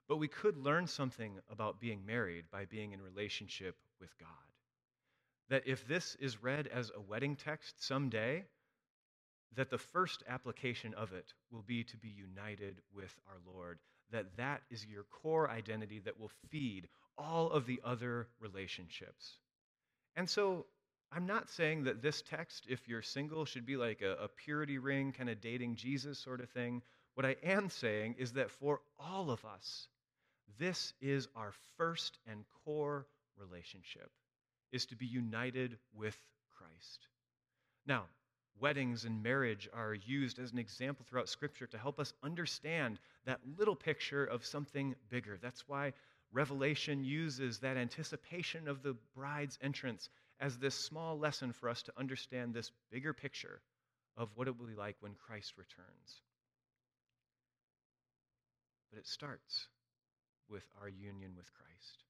But 0.08 0.16
we 0.16 0.26
could 0.26 0.56
learn 0.56 0.86
something 0.86 1.34
about 1.50 1.80
being 1.80 2.06
married 2.06 2.46
by 2.50 2.64
being 2.64 2.92
in 2.92 3.02
relationship 3.02 3.76
with 4.00 4.08
God. 4.18 4.28
That 5.50 5.64
if 5.66 5.86
this 5.86 6.16
is 6.18 6.42
read 6.42 6.66
as 6.66 6.90
a 6.96 7.00
wedding 7.02 7.36
text 7.36 7.84
someday, 7.84 8.44
that 9.56 9.68
the 9.68 9.76
first 9.76 10.22
application 10.26 10.94
of 10.94 11.12
it 11.12 11.34
will 11.50 11.60
be 11.60 11.84
to 11.84 11.98
be 11.98 12.08
united 12.08 12.80
with 12.96 13.14
our 13.28 13.36
Lord, 13.54 13.78
that 14.12 14.34
that 14.38 14.62
is 14.70 14.86
your 14.86 15.04
core 15.22 15.50
identity 15.50 15.98
that 16.06 16.18
will 16.18 16.32
feed 16.48 16.88
all 17.18 17.50
of 17.50 17.66
the 17.66 17.82
other 17.84 18.28
relationships. 18.40 19.36
And 20.16 20.28
so 20.28 20.64
I'm 21.12 21.26
not 21.26 21.50
saying 21.50 21.84
that 21.84 22.00
this 22.00 22.22
text, 22.22 22.64
if 22.66 22.88
you're 22.88 23.02
single, 23.02 23.44
should 23.44 23.66
be 23.66 23.76
like 23.76 24.00
a, 24.00 24.24
a 24.24 24.28
purity 24.28 24.78
ring, 24.78 25.12
kind 25.12 25.28
of 25.28 25.42
dating 25.42 25.76
Jesus 25.76 26.18
sort 26.18 26.40
of 26.40 26.48
thing. 26.48 26.80
What 27.14 27.26
I 27.26 27.36
am 27.42 27.68
saying 27.68 28.16
is 28.18 28.32
that 28.32 28.50
for 28.50 28.80
all 28.98 29.30
of 29.30 29.44
us, 29.44 29.88
this 30.58 30.94
is 31.00 31.28
our 31.36 31.52
first 31.76 32.18
and 32.26 32.44
core 32.64 33.06
relationship, 33.36 34.10
is 34.70 34.86
to 34.86 34.96
be 34.96 35.06
united 35.06 35.78
with 35.94 36.16
Christ. 36.56 37.08
Now, 37.86 38.04
weddings 38.58 39.04
and 39.04 39.22
marriage 39.22 39.68
are 39.74 39.94
used 39.94 40.38
as 40.38 40.52
an 40.52 40.58
example 40.58 41.04
throughout 41.08 41.28
Scripture 41.28 41.66
to 41.66 41.78
help 41.78 42.00
us 42.00 42.14
understand 42.22 42.98
that 43.26 43.40
little 43.58 43.76
picture 43.76 44.24
of 44.24 44.46
something 44.46 44.94
bigger. 45.10 45.38
That's 45.40 45.68
why 45.68 45.92
Revelation 46.32 47.04
uses 47.04 47.58
that 47.58 47.76
anticipation 47.76 48.68
of 48.68 48.82
the 48.82 48.96
bride's 49.14 49.58
entrance 49.60 50.08
as 50.40 50.56
this 50.56 50.74
small 50.74 51.18
lesson 51.18 51.52
for 51.52 51.68
us 51.68 51.82
to 51.82 51.92
understand 51.98 52.54
this 52.54 52.72
bigger 52.90 53.12
picture 53.12 53.60
of 54.16 54.30
what 54.34 54.48
it 54.48 54.58
will 54.58 54.66
be 54.66 54.74
like 54.74 54.96
when 55.00 55.14
Christ 55.14 55.54
returns. 55.58 56.22
But 58.92 58.98
it 58.98 59.06
starts 59.06 59.68
with 60.50 60.64
our 60.80 60.88
union 60.88 61.32
with 61.34 61.50
Christ. 61.54 62.04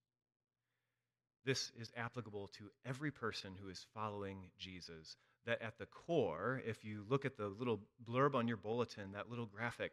This 1.44 1.70
is 1.80 1.92
applicable 1.96 2.48
to 2.58 2.70
every 2.84 3.12
person 3.12 3.52
who 3.60 3.68
is 3.68 3.86
following 3.94 4.50
Jesus. 4.58 5.16
That 5.46 5.62
at 5.62 5.78
the 5.78 5.86
core, 5.86 6.60
if 6.66 6.84
you 6.84 7.04
look 7.08 7.24
at 7.24 7.36
the 7.36 7.48
little 7.48 7.80
blurb 8.04 8.34
on 8.34 8.48
your 8.48 8.56
bulletin, 8.56 9.12
that 9.12 9.30
little 9.30 9.46
graphic, 9.46 9.92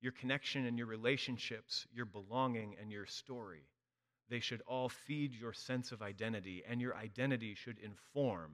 your 0.00 0.12
connection 0.12 0.66
and 0.66 0.78
your 0.78 0.86
relationships, 0.86 1.86
your 1.92 2.06
belonging 2.06 2.76
and 2.80 2.90
your 2.90 3.06
story, 3.06 3.64
they 4.28 4.40
should 4.40 4.62
all 4.66 4.88
feed 4.88 5.34
your 5.34 5.52
sense 5.52 5.92
of 5.92 6.02
identity, 6.02 6.62
and 6.66 6.80
your 6.80 6.96
identity 6.96 7.54
should 7.54 7.78
inform 7.78 8.52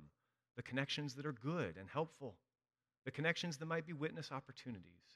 the 0.57 0.63
connections 0.63 1.15
that 1.15 1.27
are 1.27 1.33
good 1.33 1.77
and 1.77 1.89
helpful, 1.89 2.37
the 3.05 3.11
connections 3.11 3.59
that 3.59 3.67
might 3.67 3.87
be 3.87 3.93
witness 3.93 4.33
opportunities, 4.33 5.16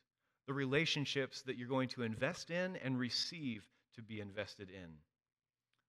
the 0.50 0.54
relationships 0.54 1.42
that 1.42 1.56
you're 1.56 1.68
going 1.68 1.88
to 1.88 2.02
invest 2.02 2.50
in 2.50 2.76
and 2.82 2.98
receive 2.98 3.64
to 3.94 4.02
be 4.02 4.20
invested 4.20 4.68
in, 4.68 4.90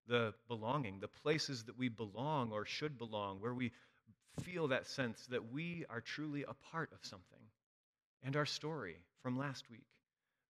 the 0.07 0.35
belonging, 0.47 0.99
the 0.99 1.07
places 1.07 1.63
that 1.63 1.79
we 1.79 1.89
belong 1.89 2.51
or 2.51 2.63
should 2.63 2.95
belong, 2.95 3.39
where 3.39 3.55
we 3.55 3.71
feel 4.43 4.67
that 4.67 4.85
sense 4.85 5.25
that 5.31 5.51
we 5.51 5.83
are 5.89 5.99
truly 5.99 6.43
a 6.43 6.53
part 6.71 6.91
of 6.91 6.99
something, 7.01 7.39
and 8.21 8.35
our 8.35 8.45
story 8.45 8.97
from 9.23 9.35
last 9.35 9.67
week. 9.71 9.87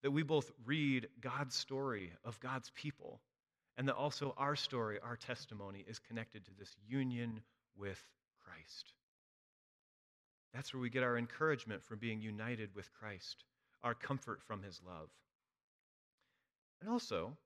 That 0.03 0.11
we 0.11 0.23
both 0.23 0.51
read 0.65 1.07
God's 1.21 1.55
story 1.55 2.11
of 2.25 2.37
God's 2.41 2.69
people, 2.75 3.21
and 3.77 3.87
that 3.87 3.95
also 3.95 4.35
our 4.37 4.57
story, 4.57 4.99
our 5.01 5.15
testimony, 5.15 5.85
is 5.87 5.99
connected 5.99 6.43
to 6.43 6.51
this 6.59 6.75
union 6.85 7.39
with 7.77 8.03
Christ. 8.43 8.91
That's 10.53 10.73
where 10.73 10.81
we 10.81 10.89
get 10.89 11.03
our 11.03 11.17
encouragement 11.17 11.85
from 11.85 11.99
being 11.99 12.19
united 12.19 12.75
with 12.75 12.91
Christ, 12.91 13.45
our 13.83 13.93
comfort 13.93 14.41
from 14.41 14.63
his 14.63 14.81
love. 14.85 15.09
And 16.81 16.89
also, 16.89 17.37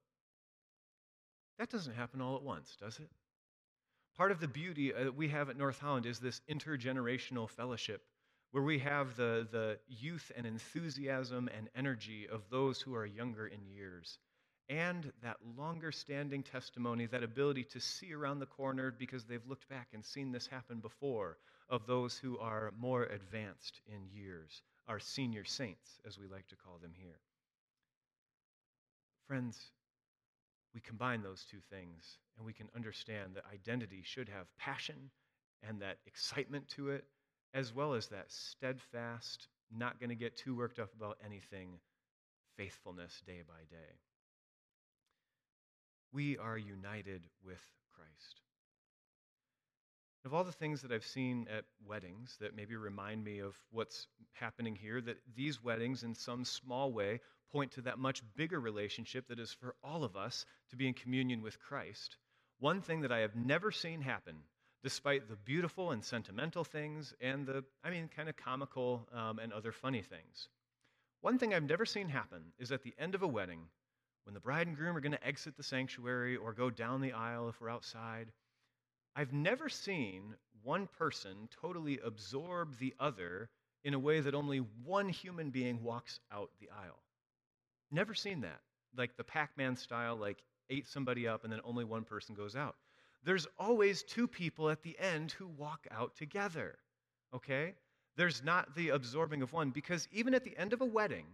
that 1.60 1.70
doesn't 1.70 1.96
happen 1.96 2.22
all 2.22 2.36
at 2.36 2.44
once, 2.44 2.76
does 2.80 3.00
it? 3.00 3.10
Part 4.18 4.32
of 4.32 4.40
the 4.40 4.48
beauty 4.48 4.94
uh, 4.94 5.06
that 5.06 5.16
we 5.16 5.28
have 5.30 5.50
at 5.50 5.58
North 5.58 5.80
Holland 5.80 6.06
is 6.06 6.20
this 6.20 6.42
intergenerational 6.50 7.50
fellowship 7.50 8.02
where 8.52 8.64
we 8.64 8.80
have 8.80 9.18
the, 9.18 9.46
the 9.52 9.78
youth 9.88 10.32
and 10.38 10.46
enthusiasm 10.46 11.50
and 11.58 11.70
energy 11.76 12.26
of 12.32 12.42
those 12.50 12.80
who 12.80 12.96
are 12.96 13.06
younger 13.06 13.48
in 13.48 13.66
years, 13.66 14.18
and 14.70 15.12
that 15.22 15.36
longer 15.58 15.92
standing 15.92 16.42
testimony, 16.42 17.06
that 17.06 17.24
ability 17.24 17.66
to 17.66 17.82
see 17.82 18.14
around 18.14 18.40
the 18.40 18.46
corner 18.46 18.96
because 18.98 19.26
they've 19.26 19.46
looked 19.46 19.68
back 19.68 19.88
and 19.94 20.06
seen 20.06 20.32
this 20.32 20.48
happen 20.48 20.80
before, 20.80 21.38
of 21.70 21.86
those 21.88 22.18
who 22.18 22.38
are 22.40 22.74
more 22.78 23.04
advanced 23.04 23.82
in 23.88 24.08
years, 24.14 24.62
our 24.88 25.00
senior 25.00 25.44
saints, 25.44 26.00
as 26.06 26.20
we 26.20 26.28
like 26.28 26.48
to 26.48 26.56
call 26.56 26.78
them 26.82 26.94
here. 26.96 27.20
Friends, 29.28 29.72
we 30.74 30.82
combine 30.82 31.24
those 31.24 31.46
two 31.50 31.62
things 31.72 32.20
and 32.38 32.46
we 32.46 32.54
can 32.54 32.70
understand 32.76 33.32
that 33.34 33.46
identity 33.52 34.02
should 34.04 34.30
have 34.30 34.56
passion 34.58 35.10
and 35.68 35.82
that 35.82 35.98
excitement 36.06 36.68
to 36.68 36.90
it, 36.90 37.06
as 37.54 37.74
well 37.74 37.94
as 37.94 38.08
that 38.08 38.32
steadfast, 38.32 39.48
not 39.76 40.00
going 40.00 40.10
to 40.10 40.16
get 40.16 40.36
too 40.36 40.56
worked 40.56 40.80
up 40.80 40.94
about 40.96 41.18
anything, 41.26 41.80
faithfulness 42.58 43.24
day 43.26 43.42
by 43.48 43.64
day. 43.72 43.94
We 46.12 46.38
are 46.38 46.58
united 46.58 47.24
with 47.44 47.62
Christ. 47.96 48.42
Of 50.26 50.34
all 50.34 50.44
the 50.44 50.52
things 50.52 50.82
that 50.82 50.92
I've 50.92 51.06
seen 51.06 51.48
at 51.56 51.66
weddings 51.88 52.36
that 52.42 52.56
maybe 52.56 52.76
remind 52.76 53.24
me 53.24 53.40
of 53.40 53.56
what's 53.70 54.08
happening 54.34 54.76
here, 54.76 55.00
that 55.00 55.18
these 55.36 55.64
weddings, 55.64 56.02
in 56.02 56.16
some 56.16 56.46
small 56.46 56.92
way, 56.92 57.20
point 57.52 57.74
to 57.74 57.82
that 57.82 58.00
much 58.00 58.24
bigger 58.36 58.60
relationship 58.60 59.28
that 59.28 59.40
is 59.40 59.54
for 59.54 59.76
all 59.84 60.04
of 60.04 60.16
us 60.16 60.48
to 60.72 60.76
be 60.76 60.88
in 60.88 60.96
communion 60.96 61.44
with 61.44 61.60
Christ. 61.60 62.18
One 62.60 62.82
thing 62.82 63.02
that 63.02 63.12
I 63.12 63.20
have 63.20 63.36
never 63.36 63.72
seen 63.72 64.02
happen, 64.02 64.38
despite 64.82 65.30
the 65.30 65.36
beautiful 65.36 65.92
and 65.92 66.04
sentimental 66.04 66.64
things 66.64 67.14
and 67.22 67.46
the, 67.46 67.64
I 67.84 67.92
mean, 67.92 68.10
kind 68.16 68.28
of 68.28 68.36
comical 68.36 69.08
um, 69.14 69.38
and 69.38 69.54
other 69.54 69.72
funny 69.72 70.02
things. 70.02 70.50
One 71.22 71.38
thing 71.38 71.54
I've 71.54 71.62
never 71.62 71.86
seen 71.86 72.10
happen 72.10 72.46
is 72.58 72.72
at 72.72 72.82
the 72.82 72.96
end 72.98 73.14
of 73.14 73.22
a 73.22 73.28
wedding, 73.28 73.62
when 74.24 74.34
the 74.34 74.40
bride 74.40 74.66
and 74.66 74.76
groom 74.76 74.98
are 74.98 75.02
going 75.02 75.12
to 75.12 75.28
exit 75.28 75.56
the 75.56 75.62
sanctuary 75.62 76.36
or 76.36 76.52
go 76.52 76.72
down 76.72 77.02
the 77.02 77.12
aisle 77.12 77.48
if 77.48 77.62
we're 77.62 77.70
outside, 77.70 78.32
I've 79.16 79.34
never 79.34 79.70
seen 79.70 80.36
one 80.64 80.88
person 80.88 81.48
totally 81.62 82.00
absorb 82.04 82.78
the 82.80 82.94
other 83.00 83.50
in 83.84 83.94
a 83.94 84.00
way 84.00 84.20
that 84.20 84.36
only 84.36 84.58
one 84.84 85.10
human 85.10 85.52
being 85.52 85.82
walks 85.84 86.20
out 86.32 86.50
the 86.60 86.70
aisle. 86.70 87.00
Never 87.92 88.14
seen 88.14 88.42
that. 88.42 88.62
Like 88.98 89.16
the 89.16 89.24
Pac 89.24 89.58
Man 89.58 89.76
style, 89.78 90.16
like 90.16 90.44
ate 90.70 90.88
somebody 90.88 91.28
up 91.28 91.44
and 91.44 91.54
then 91.54 91.62
only 91.64 91.86
one 91.86 92.04
person 92.04 92.36
goes 92.36 92.56
out. 92.56 92.76
There's 93.24 93.48
always 93.58 94.04
two 94.04 94.28
people 94.28 94.70
at 94.70 94.84
the 94.84 94.98
end 95.00 95.32
who 95.32 95.48
walk 95.48 95.88
out 95.92 96.16
together, 96.16 96.78
okay? 97.34 97.74
There's 98.18 98.44
not 98.44 98.76
the 98.76 98.90
absorbing 98.90 99.42
of 99.42 99.54
one 99.54 99.70
because 99.72 100.08
even 100.12 100.34
at 100.34 100.44
the 100.44 100.58
end 100.58 100.74
of 100.74 100.82
a 100.82 100.86
wedding, 100.86 101.26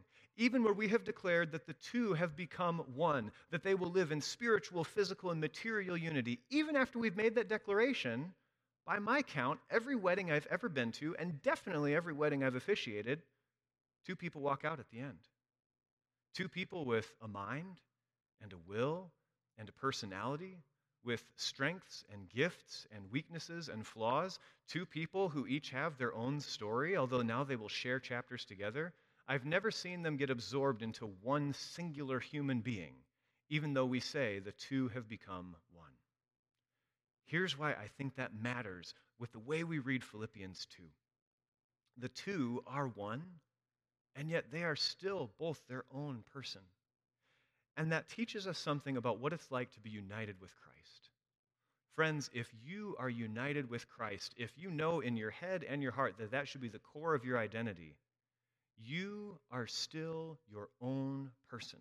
even 0.41 0.63
where 0.63 0.74
we 0.74 0.88
have 0.88 1.03
declared 1.03 1.51
that 1.51 1.67
the 1.67 1.75
two 1.91 2.13
have 2.13 2.36
become 2.36 2.79
one, 2.95 3.31
that 3.51 3.63
they 3.63 3.75
will 3.75 3.91
live 3.91 4.12
in 4.12 4.21
spiritual, 4.21 4.83
physical, 4.83 5.29
and 5.29 5.39
material 5.39 5.95
unity, 5.95 6.39
even 6.50 6.75
after 6.75 6.98
we've 6.98 7.15
made 7.15 7.36
that 7.36 7.48
declaration, 7.48 8.33
by 8.83 8.98
my 8.98 9.21
count, 9.21 9.60
every 9.69 9.95
wedding 9.95 10.31
I've 10.31 10.48
ever 10.48 10.67
been 10.67 10.91
to, 10.93 11.15
and 11.19 11.39
definitely 11.43 11.93
every 11.93 12.13
wedding 12.13 12.43
I've 12.43 12.55
officiated, 12.55 13.21
two 14.07 14.15
people 14.15 14.41
walk 14.41 14.65
out 14.65 14.79
at 14.79 14.89
the 14.89 15.00
end. 15.00 15.19
Two 16.33 16.50
people 16.50 16.86
with 16.86 17.13
a 17.21 17.27
mind 17.27 17.79
and 18.41 18.51
a 18.51 18.57
will 18.67 19.12
and 19.60 19.69
a 19.69 19.74
personality, 19.74 20.57
with 21.03 21.24
strengths 21.36 22.03
and 22.12 22.27
gifts 22.29 22.88
and 22.95 23.12
weaknesses 23.12 23.69
and 23.69 23.86
flaws. 23.86 24.39
Two 24.67 24.88
people 24.88 25.29
who 25.29 25.45
each 25.45 25.69
have 25.69 25.98
their 25.98 26.15
own 26.15 26.39
story, 26.39 26.98
although 26.98 27.21
now 27.21 27.43
they 27.43 27.55
will 27.55 27.69
share 27.69 28.00
chapters 28.00 28.43
together. 28.43 28.91
I've 29.31 29.45
never 29.45 29.71
seen 29.71 30.01
them 30.01 30.17
get 30.17 30.29
absorbed 30.29 30.81
into 30.81 31.05
one 31.21 31.53
singular 31.53 32.19
human 32.19 32.59
being, 32.59 32.95
even 33.50 33.73
though 33.73 33.85
we 33.85 34.01
say 34.01 34.39
the 34.39 34.51
two 34.51 34.89
have 34.89 35.07
become 35.07 35.55
one. 35.73 35.93
Here's 37.27 37.57
why 37.57 37.71
I 37.71 37.88
think 37.97 38.17
that 38.17 38.35
matters 38.35 38.93
with 39.19 39.31
the 39.31 39.39
way 39.39 39.63
we 39.63 39.79
read 39.79 40.03
Philippians 40.03 40.67
2. 40.75 40.83
The 42.00 42.09
two 42.09 42.61
are 42.67 42.88
one 42.89 43.23
and 44.17 44.29
yet 44.29 44.51
they 44.51 44.65
are 44.65 44.75
still 44.75 45.31
both 45.39 45.61
their 45.69 45.85
own 45.95 46.25
person. 46.33 46.63
And 47.77 47.93
that 47.93 48.09
teaches 48.09 48.47
us 48.47 48.59
something 48.59 48.97
about 48.97 49.19
what 49.19 49.31
it's 49.31 49.50
like 49.50 49.71
to 49.75 49.79
be 49.79 49.91
united 49.91 50.41
with 50.41 50.51
Christ. 50.57 51.09
Friends, 51.95 52.29
if 52.33 52.51
you 52.65 52.97
are 53.00 53.09
united 53.09 53.69
with 53.69 53.88
Christ, 53.88 54.33
if 54.35 54.51
you 54.57 54.71
know 54.71 55.00
in 55.00 55.15
your 55.15 55.31
head 55.31 55.63
and 55.63 55.81
your 55.81 55.93
heart 55.93 56.15
that 56.17 56.31
that 56.31 56.50
should 56.50 56.59
be 56.59 56.67
the 56.67 56.79
core 56.79 57.15
of 57.15 57.23
your 57.23 57.38
identity, 57.38 57.95
you 58.83 59.39
are 59.51 59.67
still 59.67 60.39
your 60.50 60.69
own 60.81 61.31
person. 61.50 61.79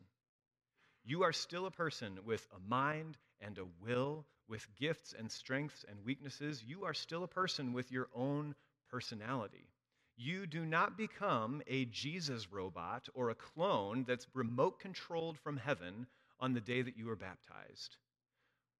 You 1.04 1.22
are 1.22 1.32
still 1.32 1.66
a 1.66 1.70
person 1.70 2.18
with 2.24 2.46
a 2.54 2.68
mind 2.68 3.16
and 3.40 3.58
a 3.58 3.64
will, 3.82 4.26
with 4.48 4.66
gifts 4.76 5.14
and 5.18 5.30
strengths 5.30 5.84
and 5.88 6.04
weaknesses. 6.04 6.62
You 6.66 6.84
are 6.84 6.94
still 6.94 7.24
a 7.24 7.28
person 7.28 7.72
with 7.72 7.90
your 7.90 8.08
own 8.14 8.54
personality. 8.90 9.68
You 10.16 10.46
do 10.46 10.66
not 10.66 10.98
become 10.98 11.62
a 11.66 11.86
Jesus 11.86 12.52
robot 12.52 13.08
or 13.14 13.30
a 13.30 13.34
clone 13.34 14.04
that's 14.06 14.26
remote 14.34 14.78
controlled 14.78 15.38
from 15.38 15.56
heaven 15.56 16.06
on 16.38 16.52
the 16.52 16.60
day 16.60 16.82
that 16.82 16.96
you 16.98 17.08
are 17.10 17.16
baptized. 17.16 17.96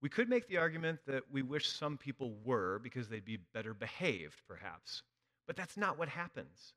We 0.02 0.08
could 0.08 0.28
make 0.28 0.48
the 0.48 0.58
argument 0.58 1.00
that 1.06 1.24
we 1.30 1.42
wish 1.42 1.68
some 1.68 1.96
people 1.96 2.34
were 2.44 2.78
because 2.78 3.08
they'd 3.08 3.24
be 3.24 3.38
better 3.54 3.72
behaved, 3.74 4.42
perhaps. 4.46 5.02
But 5.46 5.56
that's 5.56 5.76
not 5.76 5.98
what 5.98 6.08
happens. 6.08 6.74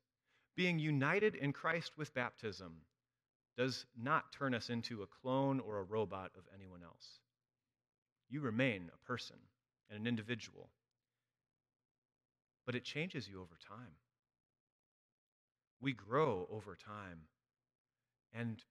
Being 0.56 0.78
united 0.78 1.34
in 1.34 1.52
Christ 1.52 1.92
with 1.96 2.14
baptism 2.14 2.82
does 3.56 3.86
not 4.00 4.32
turn 4.32 4.54
us 4.54 4.70
into 4.70 5.02
a 5.02 5.06
clone 5.06 5.60
or 5.60 5.78
a 5.78 5.84
robot 5.84 6.30
of 6.36 6.44
anyone 6.54 6.82
else. 6.82 7.18
You 8.28 8.40
remain 8.40 8.90
a 8.92 9.06
person 9.06 9.36
and 9.90 10.00
an 10.00 10.06
individual, 10.06 10.70
but 12.66 12.74
it 12.74 12.84
changes 12.84 13.28
you 13.28 13.40
over 13.40 13.56
time. 13.68 13.96
We 15.80 15.92
grow 15.92 16.48
over 16.50 16.76
time. 16.76 17.20
And 18.32 18.62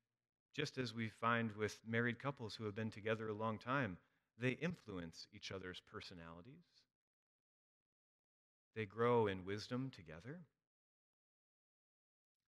just 0.54 0.78
as 0.78 0.94
we 0.94 1.10
find 1.10 1.52
with 1.56 1.80
married 1.88 2.20
couples 2.20 2.56
who 2.56 2.66
have 2.66 2.76
been 2.76 2.92
together 2.92 3.30
a 3.30 3.34
long 3.34 3.58
time, 3.58 3.98
they 4.40 4.52
influence 4.52 5.28
each 5.34 5.52
other's 5.52 5.82
personalities. 5.92 6.66
They 8.76 8.86
grow 8.86 9.28
in 9.28 9.46
wisdom 9.46 9.92
together. 9.96 10.40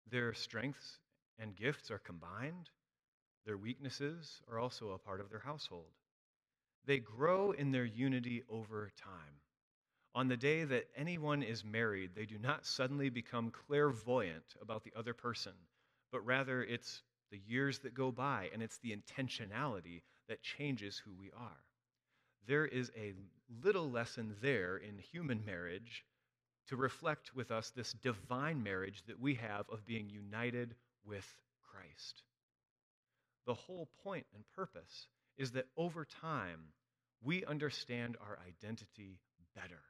Their 0.10 0.34
strengths 0.34 1.00
and 1.40 1.56
gifts 1.56 1.92
are 1.92 2.00
combined. 2.00 2.70
Their 3.46 3.58
weaknesses 3.58 4.42
are 4.50 4.60
also 4.60 4.92
a 4.92 4.98
part 4.98 5.20
of 5.20 5.30
their 5.30 5.40
household. 5.40 5.94
They 6.86 7.00
grow 7.00 7.52
in 7.52 7.72
their 7.72 7.86
unity 7.86 8.44
over 8.50 8.92
time. 8.96 9.42
On 10.14 10.28
the 10.28 10.38
day 10.38 10.64
that 10.64 10.88
anyone 10.96 11.44
is 11.44 11.66
married, 11.66 12.16
they 12.16 12.26
do 12.26 12.38
not 12.38 12.66
suddenly 12.66 13.10
become 13.10 13.52
clairvoyant 13.52 14.56
about 14.62 14.84
the 14.84 14.94
other 14.96 15.14
person, 15.14 15.54
but 16.12 16.26
rather 16.26 16.64
it's 16.64 17.02
the 17.32 17.42
years 17.46 17.80
that 17.80 17.94
go 17.94 18.12
by 18.12 18.50
and 18.54 18.64
it's 18.64 18.78
the 18.78 18.96
intentionality 18.96 20.04
that 20.30 20.42
changes 20.42 20.98
who 20.98 21.14
we 21.14 21.32
are. 21.32 21.66
There 22.48 22.66
is 22.66 22.92
a 22.96 23.14
little 23.64 23.90
lesson 23.90 24.36
there 24.42 24.78
in 24.78 25.00
human 25.00 25.44
marriage 25.44 26.06
to 26.68 26.76
reflect 26.76 27.36
with 27.36 27.52
us 27.52 27.72
this 27.72 27.94
divine 27.94 28.64
marriage 28.64 29.04
that 29.08 29.20
we 29.20 29.36
have 29.36 29.66
of 29.70 29.86
being 29.86 30.10
united 30.10 30.76
with 31.06 31.26
Christ. 31.72 32.24
The 33.46 33.54
whole 33.54 33.90
point 34.04 34.26
and 34.34 34.44
purpose 34.56 35.08
is 35.38 35.52
that 35.52 35.68
over 35.78 36.06
time, 36.22 36.60
we 37.24 37.46
understand 37.46 38.18
our 38.22 38.40
identity 38.48 39.20
better. 39.56 39.82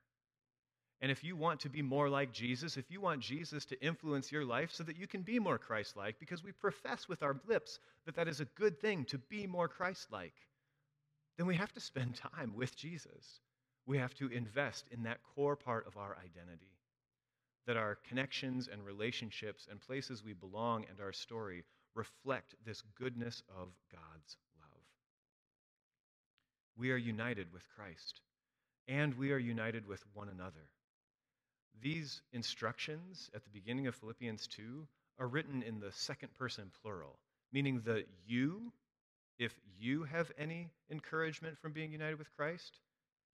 And 1.01 1.11
if 1.11 1.23
you 1.23 1.35
want 1.35 1.61
to 1.61 1.69
be 1.69 1.81
more 1.81 2.09
like 2.09 2.31
Jesus, 2.31 2.77
if 2.77 2.89
you 2.89 3.01
want 3.01 3.21
Jesus 3.21 3.65
to 3.65 3.85
influence 3.85 4.31
your 4.31 4.45
life 4.45 4.71
so 4.71 4.83
that 4.83 4.97
you 4.97 5.07
can 5.07 5.21
be 5.21 5.39
more 5.39 5.57
Christ 5.57 5.95
like, 5.97 6.19
because 6.19 6.43
we 6.43 6.51
profess 6.51 7.07
with 7.07 7.21
our 7.21 7.39
lips 7.47 7.79
that 8.05 8.15
that 8.15 8.27
is 8.27 8.39
a 8.39 8.45
good 8.45 8.79
thing 8.79 9.05
to 9.05 9.17
be 9.17 9.45
more 9.45 9.67
Christ 9.67 10.07
like, 10.11 10.33
then 11.37 11.47
we 11.47 11.55
have 11.55 11.71
to 11.73 11.79
spend 11.79 12.15
time 12.37 12.53
with 12.55 12.75
Jesus. 12.75 13.39
We 13.85 13.97
have 13.99 14.13
to 14.15 14.27
invest 14.27 14.85
in 14.91 15.03
that 15.03 15.19
core 15.35 15.55
part 15.55 15.87
of 15.87 15.97
our 15.97 16.17
identity. 16.17 16.71
That 17.67 17.77
our 17.77 17.97
connections 18.07 18.67
and 18.71 18.83
relationships 18.85 19.67
and 19.69 19.79
places 19.79 20.23
we 20.23 20.33
belong 20.33 20.85
and 20.89 20.99
our 20.99 21.13
story 21.13 21.63
reflect 21.95 22.55
this 22.65 22.83
goodness 22.99 23.41
of 23.49 23.69
God's 23.91 24.37
love. 24.59 24.81
We 26.77 26.91
are 26.91 26.97
united 26.97 27.51
with 27.53 27.67
Christ, 27.75 28.21
and 28.87 29.15
we 29.15 29.31
are 29.31 29.37
united 29.37 29.87
with 29.87 30.03
one 30.13 30.29
another. 30.29 30.67
These 31.81 32.21
instructions 32.33 33.29
at 33.33 33.43
the 33.43 33.49
beginning 33.49 33.87
of 33.87 33.95
Philippians 33.95 34.47
2 34.47 34.87
are 35.19 35.27
written 35.27 35.63
in 35.63 35.79
the 35.79 35.91
second 35.91 36.33
person 36.33 36.71
plural, 36.81 37.19
meaning 37.51 37.81
the 37.81 38.05
you, 38.27 38.71
if 39.39 39.53
you 39.79 40.03
have 40.03 40.31
any 40.37 40.69
encouragement 40.89 41.57
from 41.59 41.71
being 41.71 41.91
united 41.91 42.17
with 42.17 42.33
Christ, 42.35 42.79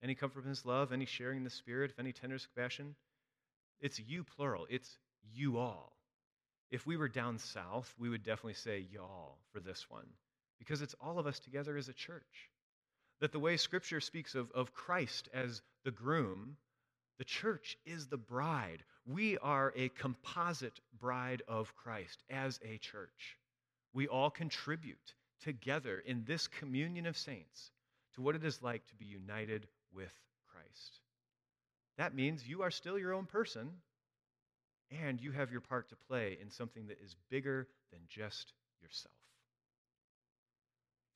any 0.02 0.14
comfort 0.14 0.40
from 0.40 0.50
his 0.50 0.66
love, 0.66 0.92
any 0.92 1.04
sharing 1.06 1.38
in 1.38 1.44
the 1.44 1.50
Spirit, 1.50 1.90
if 1.90 1.98
any 1.98 2.12
tenderness, 2.12 2.46
compassion, 2.46 2.94
it's 3.80 4.00
you 4.00 4.24
plural. 4.24 4.66
It's 4.70 4.98
you 5.32 5.58
all. 5.58 5.96
If 6.70 6.86
we 6.86 6.96
were 6.96 7.08
down 7.08 7.38
south, 7.38 7.92
we 7.98 8.08
would 8.08 8.22
definitely 8.22 8.54
say 8.54 8.86
y'all 8.90 9.38
for 9.52 9.60
this 9.60 9.90
one, 9.90 10.06
because 10.58 10.82
it's 10.82 10.94
all 11.00 11.18
of 11.18 11.26
us 11.26 11.38
together 11.38 11.76
as 11.76 11.88
a 11.88 11.92
church. 11.92 12.50
That 13.20 13.32
the 13.32 13.38
way 13.38 13.56
Scripture 13.56 14.00
speaks 14.00 14.34
of, 14.34 14.50
of 14.52 14.72
Christ 14.72 15.28
as 15.34 15.62
the 15.84 15.90
groom, 15.90 16.56
the 17.18 17.24
church 17.24 17.76
is 17.84 18.06
the 18.06 18.16
bride. 18.16 18.82
We 19.06 19.38
are 19.38 19.72
a 19.76 19.90
composite 19.90 20.80
bride 20.98 21.42
of 21.46 21.76
Christ 21.76 22.22
as 22.30 22.58
a 22.64 22.78
church. 22.78 23.36
We 23.92 24.08
all 24.08 24.30
contribute 24.30 25.14
together 25.42 26.02
in 26.04 26.24
this 26.24 26.48
communion 26.48 27.06
of 27.06 27.16
saints 27.16 27.70
to 28.14 28.22
what 28.22 28.34
it 28.34 28.44
is 28.44 28.62
like 28.62 28.86
to 28.86 28.94
be 28.94 29.04
united 29.04 29.66
with 29.94 30.12
Christ. 30.48 31.00
That 31.98 32.14
means 32.14 32.46
you 32.46 32.62
are 32.62 32.70
still 32.70 32.98
your 32.98 33.14
own 33.14 33.26
person 33.26 33.70
and 34.90 35.20
you 35.20 35.32
have 35.32 35.50
your 35.50 35.60
part 35.60 35.88
to 35.90 35.96
play 35.96 36.38
in 36.40 36.50
something 36.50 36.86
that 36.86 36.98
is 37.02 37.16
bigger 37.30 37.68
than 37.92 38.00
just 38.08 38.52
yourself. 38.82 39.14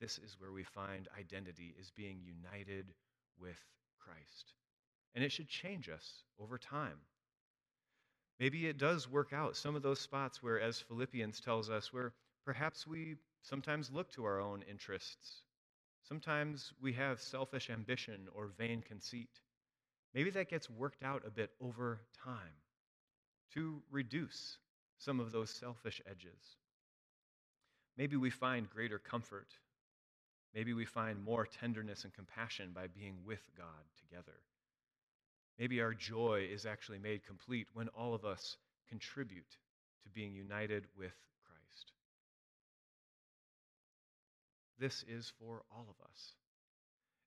This 0.00 0.18
is 0.18 0.36
where 0.38 0.52
we 0.52 0.64
find 0.64 1.08
identity 1.18 1.74
is 1.78 1.90
being 1.90 2.20
united 2.22 2.86
with 3.38 3.58
Christ 3.98 4.52
and 5.16 5.24
it 5.24 5.32
should 5.32 5.48
change 5.48 5.88
us 5.88 6.22
over 6.38 6.58
time. 6.58 6.98
Maybe 8.38 8.66
it 8.66 8.76
does 8.76 9.10
work 9.10 9.32
out 9.32 9.56
some 9.56 9.74
of 9.74 9.82
those 9.82 9.98
spots 9.98 10.42
where, 10.42 10.60
as 10.60 10.78
Philippians 10.78 11.40
tells 11.40 11.70
us, 11.70 11.90
where 11.90 12.12
perhaps 12.44 12.86
we 12.86 13.16
sometimes 13.42 13.90
look 13.90 14.12
to 14.12 14.24
our 14.24 14.38
own 14.38 14.62
interests. 14.70 15.42
Sometimes 16.08 16.72
we 16.80 16.92
have 16.92 17.20
selfish 17.20 17.68
ambition 17.68 18.28
or 18.32 18.46
vain 18.58 18.80
conceit. 18.80 19.40
Maybe 20.14 20.30
that 20.30 20.48
gets 20.48 20.70
worked 20.70 21.02
out 21.02 21.22
a 21.26 21.30
bit 21.30 21.50
over 21.60 22.00
time 22.24 22.60
to 23.54 23.82
reduce 23.90 24.58
some 24.98 25.18
of 25.18 25.32
those 25.32 25.50
selfish 25.50 26.00
edges. 26.08 26.56
Maybe 27.96 28.16
we 28.16 28.30
find 28.30 28.70
greater 28.70 28.98
comfort. 28.98 29.48
Maybe 30.54 30.72
we 30.72 30.84
find 30.84 31.22
more 31.22 31.44
tenderness 31.44 32.04
and 32.04 32.14
compassion 32.14 32.70
by 32.74 32.86
being 32.86 33.16
with 33.24 33.42
God 33.56 33.66
together. 33.98 34.38
Maybe 35.58 35.80
our 35.80 35.92
joy 35.94 36.48
is 36.50 36.66
actually 36.66 36.98
made 36.98 37.26
complete 37.26 37.66
when 37.74 37.88
all 37.88 38.14
of 38.14 38.24
us 38.24 38.58
contribute 38.88 39.58
to 40.04 40.10
being 40.10 40.34
united 40.34 40.84
with 40.96 41.14
This 44.78 45.04
is 45.08 45.32
for 45.38 45.62
all 45.70 45.86
of 45.88 46.04
us. 46.10 46.34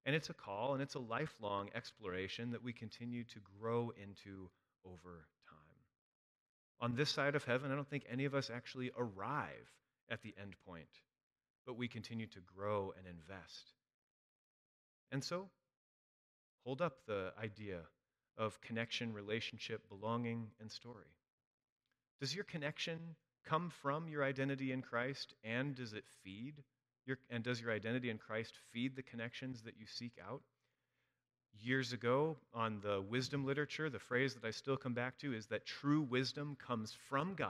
And 0.05 0.15
it's 0.15 0.29
a 0.29 0.33
call 0.33 0.73
and 0.73 0.81
it's 0.81 0.95
a 0.95 0.99
lifelong 0.99 1.69
exploration 1.75 2.51
that 2.51 2.63
we 2.63 2.73
continue 2.73 3.23
to 3.25 3.39
grow 3.59 3.91
into 4.01 4.49
over 4.85 5.25
time. 5.47 5.59
On 6.81 6.95
this 6.95 7.09
side 7.09 7.35
of 7.35 7.43
heaven, 7.43 7.71
I 7.71 7.75
don't 7.75 7.89
think 7.89 8.05
any 8.09 8.25
of 8.25 8.33
us 8.35 8.49
actually 8.49 8.91
arrive 8.97 9.69
at 10.09 10.21
the 10.21 10.33
end 10.41 10.55
point, 10.65 10.89
but 11.65 11.77
we 11.77 11.87
continue 11.87 12.27
to 12.27 12.39
grow 12.55 12.93
and 12.97 13.05
invest. 13.05 13.73
And 15.11 15.23
so, 15.23 15.49
hold 16.63 16.81
up 16.81 16.97
the 17.05 17.33
idea 17.41 17.79
of 18.37 18.61
connection, 18.61 19.13
relationship, 19.13 19.81
belonging, 19.89 20.47
and 20.61 20.71
story? 20.71 21.13
Does 22.21 22.33
your 22.33 22.45
connection 22.45 22.99
come 23.45 23.71
from 23.81 24.07
your 24.07 24.23
identity 24.23 24.71
in 24.71 24.81
Christ 24.81 25.33
and 25.43 25.75
does 25.75 25.93
it 25.93 26.05
feed 26.23 26.55
your, 27.09 27.17
and 27.29 27.43
does 27.43 27.59
your 27.59 27.71
identity 27.71 28.09
in 28.09 28.17
Christ 28.17 28.53
feed 28.71 28.95
the 28.95 29.03
connections 29.03 29.63
that 29.63 29.75
you 29.77 29.85
seek 29.85 30.13
out? 30.25 30.41
Years 31.61 31.91
ago, 31.91 32.37
on 32.53 32.79
the 32.81 33.01
wisdom 33.01 33.45
literature, 33.45 33.89
the 33.89 33.99
phrase 33.99 34.35
that 34.35 34.47
I 34.47 34.51
still 34.51 34.77
come 34.77 34.93
back 34.93 35.17
to 35.19 35.33
is 35.33 35.47
that 35.47 35.65
true 35.65 36.01
wisdom 36.01 36.55
comes 36.65 36.95
from 37.09 37.33
God 37.35 37.49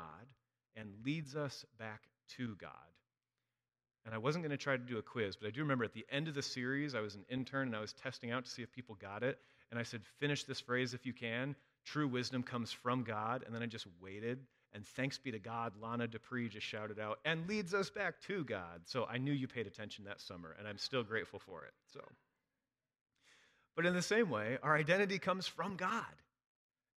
and 0.76 0.89
leads 1.06 1.36
us 1.36 1.63
back 1.78 2.02
to 2.38 2.56
God. 2.56 2.72
And 4.06 4.15
I 4.15 4.17
wasn't 4.17 4.43
going 4.43 4.58
to 4.58 4.58
try 4.58 4.78
to 4.78 4.84
do 4.84 4.98
a 4.98 5.04
quiz, 5.04 5.36
but 5.36 5.48
I 5.48 5.52
do 5.52 5.60
remember 5.60 5.84
at 5.84 5.93
the 5.93 6.06
end 6.10 6.28
of 6.28 6.34
the 6.34 6.41
series, 6.41 6.95
I 6.95 7.02
was 7.02 7.13
an 7.13 7.26
intern 7.30 7.67
and 7.67 7.76
I 7.76 7.82
was 7.82 7.93
testing 7.93 8.32
out 8.32 8.45
to 8.45 8.50
see 8.50 8.63
if 8.63 8.72
people 8.72 8.95
got 8.95 9.22
it 9.22 9.38
and 9.69 9.80
I 9.80 9.84
said, 9.84 10.02
finish 10.19 10.45
this 10.45 10.60
phrase 10.60 10.93
if 10.93 11.06
you 11.06 11.13
can. 11.13 11.56
True 11.86 12.08
wisdom 12.08 12.41
comes 12.41 12.72
from 12.72 13.04
God. 13.04 13.43
And 13.45 13.54
then 13.54 13.62
I 13.62 13.67
just 13.67 13.86
waited. 14.02 14.39
And 14.73 14.86
thanks 14.86 15.17
be 15.17 15.32
to 15.32 15.39
God, 15.39 15.73
Lana 15.82 16.08
Dupree 16.08 16.47
just 16.47 16.65
shouted 16.65 16.99
out, 16.99 17.19
and 17.25 17.47
leads 17.47 17.73
us 17.73 17.89
back 17.89 18.21
to 18.27 18.43
God. 18.43 18.82
So 18.86 19.05
I 19.05 19.17
knew 19.17 19.32
you 19.32 19.47
paid 19.47 19.65
attention 19.65 20.05
that 20.05 20.21
summer, 20.21 20.55
and 20.60 20.67
I'm 20.67 20.77
still 20.77 21.03
grateful 21.03 21.39
for 21.39 21.65
it. 21.65 21.73
So, 21.91 22.01
but 23.75 23.86
in 23.86 23.93
the 23.93 24.01
same 24.01 24.29
way, 24.29 24.58
our 24.62 24.75
identity 24.75 25.17
comes 25.17 25.47
from 25.47 25.75
God, 25.75 26.03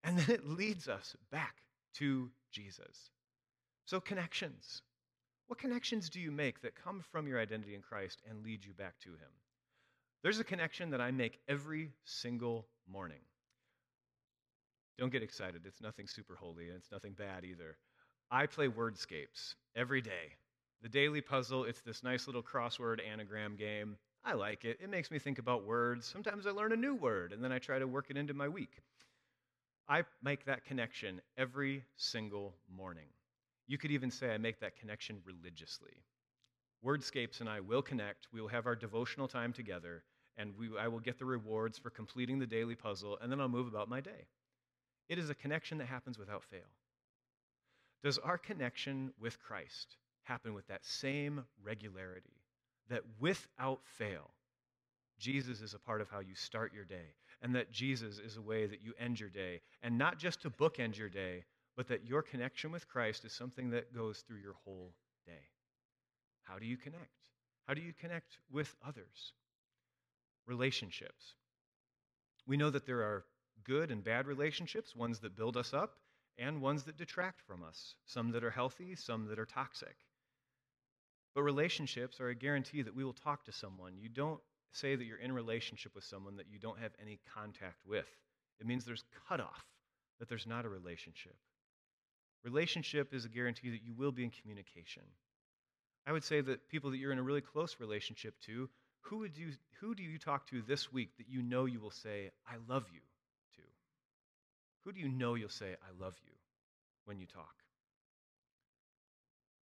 and 0.05 0.19
then 0.19 0.35
it 0.35 0.47
leads 0.47 0.89
us 0.89 1.17
back 1.31 1.57
to 1.95 2.31
Jesus. 2.51 3.11
So 3.87 4.01
connections. 4.01 4.83
What 5.47 5.59
connections 5.59 6.09
do 6.09 6.21
you 6.21 6.31
make 6.31 6.63
that 6.63 6.75
come 6.75 7.03
from 7.11 7.27
your 7.27 7.41
identity 7.41 7.75
in 7.75 7.83
Christ 7.83 8.23
and 8.29 8.45
lead 8.45 8.65
you 8.65 8.73
back 8.73 8.99
to 9.01 9.11
Him? 9.11 9.31
There's 10.23 10.39
a 10.39 10.45
connection 10.45 10.91
that 10.91 11.01
I 11.01 11.11
make 11.11 11.41
every 11.49 11.91
single 12.05 12.67
morning. 12.91 13.21
Don't 14.99 15.13
get 15.13 15.23
excited. 15.23 15.63
It's 15.65 15.81
nothing 15.81 16.07
super 16.07 16.37
holy, 16.37 16.69
and 16.69 16.77
it's 16.77 16.91
nothing 16.93 17.13
bad 17.13 17.45
either. 17.45 17.77
I 18.31 18.47
play 18.47 18.69
wordscapes 18.69 19.55
every 19.75 20.01
day. 20.01 20.37
The 20.83 20.89
daily 20.89 21.21
puzzle, 21.21 21.65
it's 21.65 21.81
this 21.81 22.03
nice 22.03 22.27
little 22.27 22.43
crossword 22.43 22.99
anagram 23.07 23.57
game. 23.57 23.97
I 24.25 24.35
like 24.35 24.65
it. 24.65 24.79
It 24.83 24.91
makes 24.91 25.11
me 25.11 25.19
think 25.19 25.39
about 25.39 25.67
words. 25.67 26.07
Sometimes 26.07 26.47
I 26.47 26.51
learn 26.51 26.73
a 26.73 26.77
new 26.77 26.95
word, 26.95 27.33
and 27.33 27.43
then 27.43 27.53
I 27.53 27.59
try 27.59 27.79
to 27.79 27.87
work 27.87 28.07
it 28.11 28.17
into 28.17 28.35
my 28.35 28.49
week. 28.49 28.83
I 29.89 30.05
make 30.23 30.45
that 30.45 30.65
connection 30.65 31.21
every 31.37 31.85
single 31.97 32.55
morning. 32.75 33.09
You 33.67 33.79
could 33.79 33.91
even 33.91 34.11
say 34.11 34.33
I 34.33 34.39
make 34.39 34.61
that 34.61 34.77
connection 34.77 35.19
religiously. 35.25 36.03
Wordscapes 36.85 37.41
and 37.41 37.49
I 37.49 37.61
will 37.61 37.83
connect. 37.83 38.29
We 38.33 38.41
will 38.41 38.49
have 38.49 38.67
our 38.67 38.77
devotional 38.77 39.29
time 39.29 39.53
together, 39.53 40.05
and 40.37 40.57
we, 40.57 40.71
I 40.79 40.89
will 40.89 41.01
get 41.01 41.19
the 41.19 41.25
rewards 41.25 41.79
for 41.79 41.91
completing 41.91 42.39
the 42.39 42.47
daily 42.47 42.75
puzzle, 42.75 43.19
and 43.21 43.31
then 43.31 43.41
I'll 43.41 43.49
move 43.49 43.69
about 43.69 43.89
my 43.89 44.01
day. 44.01 44.27
It 45.09 45.19
is 45.19 45.31
a 45.31 45.35
connection 45.35 45.79
that 45.79 45.89
happens 45.89 46.19
without 46.19 46.45
fail. 46.45 46.71
Does 48.03 48.19
our 48.19 48.39
connection 48.39 49.13
with 49.21 49.41
Christ 49.41 49.97
happen 50.25 50.55
with 50.55 50.67
that 50.69 50.85
same 50.85 51.45
regularity? 51.63 52.41
That 52.89 53.03
without 53.21 53.81
fail, 53.85 54.31
Jesus 55.19 55.61
is 55.61 55.75
a 55.75 55.79
part 55.79 56.01
of 56.01 56.11
how 56.11 56.21
you 56.21 56.35
start 56.35 56.75
your 56.75 56.85
day, 56.85 57.15
and 57.43 57.55
that 57.55 57.71
Jesus 57.71 58.19
is 58.19 58.37
a 58.37 58.43
way 58.43 58.67
that 58.67 58.83
you 58.83 58.93
end 58.99 59.21
your 59.21 59.29
day, 59.29 59.61
and 59.83 59.97
not 59.97 60.19
just 60.19 60.43
to 60.43 60.51
bookend 60.51 60.97
your 60.97 61.09
day, 61.09 61.45
but 61.77 61.87
that 61.89 62.07
your 62.07 62.23
connection 62.23 62.73
with 62.73 62.89
Christ 62.89 63.25
is 63.25 63.33
something 63.33 63.71
that 63.71 63.95
goes 63.95 64.21
through 64.21 64.39
your 64.39 64.57
whole 64.65 64.93
day. 65.27 65.49
How 66.43 66.59
do 66.59 66.67
you 66.67 66.77
connect? 66.77 67.31
How 67.67 67.75
do 67.75 67.81
you 67.81 67.93
connect 67.93 68.39
with 68.51 68.75
others? 68.87 69.33
Relationships. 70.47 71.35
We 72.47 72.57
know 72.57 72.71
that 72.71 72.85
there 72.85 73.03
are 73.03 73.25
good 73.65 73.91
and 73.91 74.03
bad 74.03 74.27
relationships, 74.27 74.95
ones 74.95 75.21
that 75.21 75.37
build 75.37 75.57
us 75.57 75.73
up 75.73 75.97
and 76.39 76.61
ones 76.61 76.85
that 76.85 76.97
detract 76.97 77.43
from 77.43 77.63
us, 77.63 77.95
some 78.07 78.33
that 78.33 78.45
are 78.45 78.51
healthy, 78.51 78.97
some 78.97 79.27
that 79.27 79.39
are 79.39 79.47
toxic. 79.47 79.97
But 81.35 81.43
relationships 81.43 82.21
are 82.21 82.29
a 82.29 82.35
guarantee 82.35 82.83
that 82.83 82.95
we 82.95 83.05
will 83.05 83.13
talk 83.13 83.45
to 83.45 83.53
someone. 83.53 83.99
You 83.99 84.09
don't 84.09 84.41
say 84.73 84.97
that 84.97 85.05
you're 85.05 85.19
in 85.19 85.33
relationship 85.33 85.95
with 85.95 86.05
someone 86.05 86.37
that 86.37 86.49
you 86.51 86.59
don't 86.59 86.79
have 86.79 86.93
any 87.01 87.21
contact 87.35 87.87
with. 87.87 88.09
It 88.61 88.67
means 88.67 88.85
there's 88.85 89.05
cutoff, 89.29 89.65
that 90.19 90.29
there's 90.29 90.47
not 90.47 90.65
a 90.65 90.69
relationship. 90.69 91.37
Relationship 92.45 93.15
is 93.15 93.25
a 93.25 93.29
guarantee 93.29 93.71
that 93.71 93.85
you 93.85 93.95
will 93.95 94.13
be 94.13 94.25
in 94.25 94.31
communication. 94.31 95.05
I 96.07 96.13
would 96.13 96.25
say 96.25 96.41
that 96.41 96.69
people 96.69 96.91
that 96.91 96.97
you're 96.99 97.13
in 97.13 97.19
a 97.19 97.23
really 97.23 97.41
close 97.41 97.77
relationship 97.79 98.35
to, 98.47 98.69
who, 99.03 99.19
would 99.19 99.37
you, 99.37 99.51
who 99.81 99.95
do 99.95 100.03
you 100.03 100.19
talk 100.19 100.47
to 100.49 100.63
this 100.63 100.93
week 100.93 101.17
that 101.19 101.29
you 101.29 101.43
know 101.43 101.65
you 101.67 101.81
will 101.81 101.91
say, 101.91 102.31
I 102.47 102.55
love 102.69 102.87
you? 102.93 103.01
Who 104.85 104.93
do 104.93 105.01
you 105.01 105.09
know 105.09 105.35
you'll 105.35 105.49
say, 105.49 105.77
I 105.83 106.03
love 106.03 106.17
you 106.25 106.33
when 107.05 107.19
you 107.19 107.27
talk? 107.27 107.55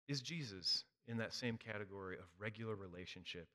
Is 0.07 0.21
Jesus 0.21 0.83
in 1.07 1.17
that 1.17 1.33
same 1.33 1.57
category 1.57 2.17
of 2.17 2.25
regular 2.39 2.75
relationship? 2.75 3.47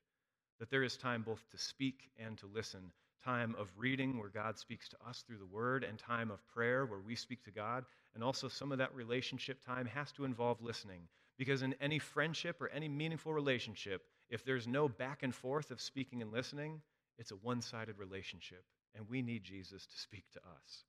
That 0.59 0.69
there 0.69 0.83
is 0.83 0.97
time 0.97 1.21
both 1.21 1.43
to 1.51 1.57
speak 1.57 2.09
and 2.17 2.37
to 2.39 2.47
listen, 2.47 2.91
time 3.23 3.55
of 3.57 3.71
reading 3.77 4.17
where 4.17 4.29
God 4.29 4.57
speaks 4.57 4.89
to 4.89 4.97
us 5.07 5.23
through 5.25 5.37
the 5.37 5.45
word, 5.45 5.83
and 5.83 5.97
time 5.97 6.31
of 6.31 6.45
prayer 6.47 6.85
where 6.85 6.99
we 6.99 7.15
speak 7.15 7.43
to 7.45 7.51
God. 7.51 7.85
And 8.15 8.23
also, 8.23 8.47
some 8.47 8.71
of 8.71 8.77
that 8.79 8.93
relationship 8.93 9.63
time 9.65 9.85
has 9.85 10.11
to 10.13 10.25
involve 10.25 10.61
listening. 10.61 11.07
Because 11.37 11.61
in 11.61 11.75
any 11.81 11.99
friendship 11.99 12.61
or 12.61 12.69
any 12.69 12.89
meaningful 12.89 13.33
relationship, 13.33 14.03
if 14.29 14.43
there's 14.43 14.67
no 14.67 14.89
back 14.89 15.23
and 15.23 15.33
forth 15.33 15.71
of 15.71 15.81
speaking 15.81 16.21
and 16.21 16.31
listening, 16.31 16.81
it's 17.17 17.31
a 17.31 17.35
one 17.35 17.61
sided 17.61 17.97
relationship. 17.97 18.63
And 18.95 19.07
we 19.09 19.21
need 19.21 19.43
Jesus 19.43 19.85
to 19.85 19.99
speak 19.99 20.25
to 20.33 20.39
us. 20.39 20.83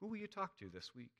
Who 0.00 0.06
will 0.06 0.16
you 0.16 0.26
talk 0.26 0.56
to 0.58 0.68
this 0.68 0.94
week? 0.94 1.12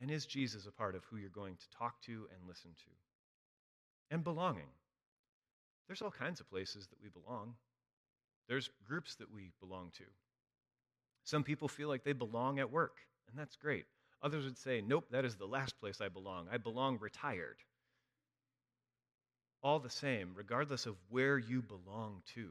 And 0.00 0.10
is 0.10 0.26
Jesus 0.26 0.66
a 0.66 0.72
part 0.72 0.94
of 0.94 1.04
who 1.04 1.16
you're 1.16 1.30
going 1.30 1.56
to 1.56 1.78
talk 1.78 2.00
to 2.02 2.12
and 2.12 2.48
listen 2.48 2.70
to? 2.76 4.14
And 4.14 4.24
belonging. 4.24 4.70
There's 5.86 6.02
all 6.02 6.10
kinds 6.10 6.40
of 6.40 6.50
places 6.50 6.86
that 6.88 7.02
we 7.02 7.08
belong. 7.08 7.54
There's 8.48 8.70
groups 8.84 9.14
that 9.16 9.32
we 9.32 9.52
belong 9.60 9.90
to. 9.98 10.04
Some 11.24 11.44
people 11.44 11.68
feel 11.68 11.88
like 11.88 12.04
they 12.04 12.12
belong 12.12 12.58
at 12.58 12.72
work, 12.72 12.96
and 13.28 13.38
that's 13.38 13.56
great. 13.56 13.86
Others 14.22 14.44
would 14.44 14.58
say, 14.58 14.80
nope, 14.80 15.06
that 15.10 15.24
is 15.24 15.36
the 15.36 15.46
last 15.46 15.78
place 15.80 16.00
I 16.00 16.08
belong. 16.08 16.48
I 16.50 16.56
belong 16.56 16.98
retired. 17.00 17.58
All 19.62 19.78
the 19.78 19.90
same, 19.90 20.32
regardless 20.34 20.86
of 20.86 20.96
where 21.08 21.38
you 21.38 21.62
belong 21.62 22.22
to, 22.34 22.50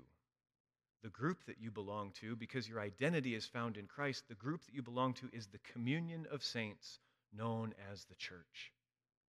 the 1.04 1.10
group 1.10 1.44
that 1.48 1.60
you 1.60 1.72
belong 1.72 2.12
to, 2.22 2.36
because 2.36 2.68
your 2.68 2.80
identity 2.80 3.36
is 3.36 3.46
found 3.46 3.78
in 3.78 3.88
Christ, 3.88 4.24
the 4.28 4.36
group 4.36 4.64
that 4.66 4.76
you 4.76 4.82
belong 4.82 5.14
to 5.16 5.30
is 5.34 5.48
the 5.48 5.60
communion 5.74 6.28
of 6.32 6.44
saints 6.44 7.00
known 7.36 7.74
as 7.92 8.06
the 8.06 8.16
church 8.16 8.72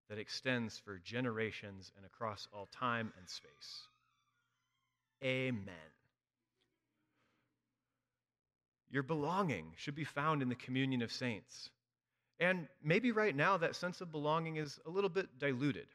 that 0.08 0.18
extends 0.18 0.78
for 0.78 0.98
generations 0.98 1.90
and 1.96 2.04
across 2.04 2.46
all 2.52 2.68
time 2.78 3.12
and 3.18 3.28
space. 3.28 3.88
Amen. 5.24 5.74
Your 8.90 9.02
belonging 9.02 9.72
should 9.76 9.94
be 9.94 10.04
found 10.04 10.42
in 10.42 10.50
the 10.50 10.54
communion 10.54 11.00
of 11.00 11.10
saints. 11.10 11.70
And 12.38 12.68
maybe 12.82 13.12
right 13.12 13.34
now 13.34 13.56
that 13.56 13.76
sense 13.76 14.00
of 14.00 14.12
belonging 14.12 14.56
is 14.56 14.78
a 14.84 14.90
little 14.90 15.08
bit 15.08 15.38
diluted. 15.38 15.86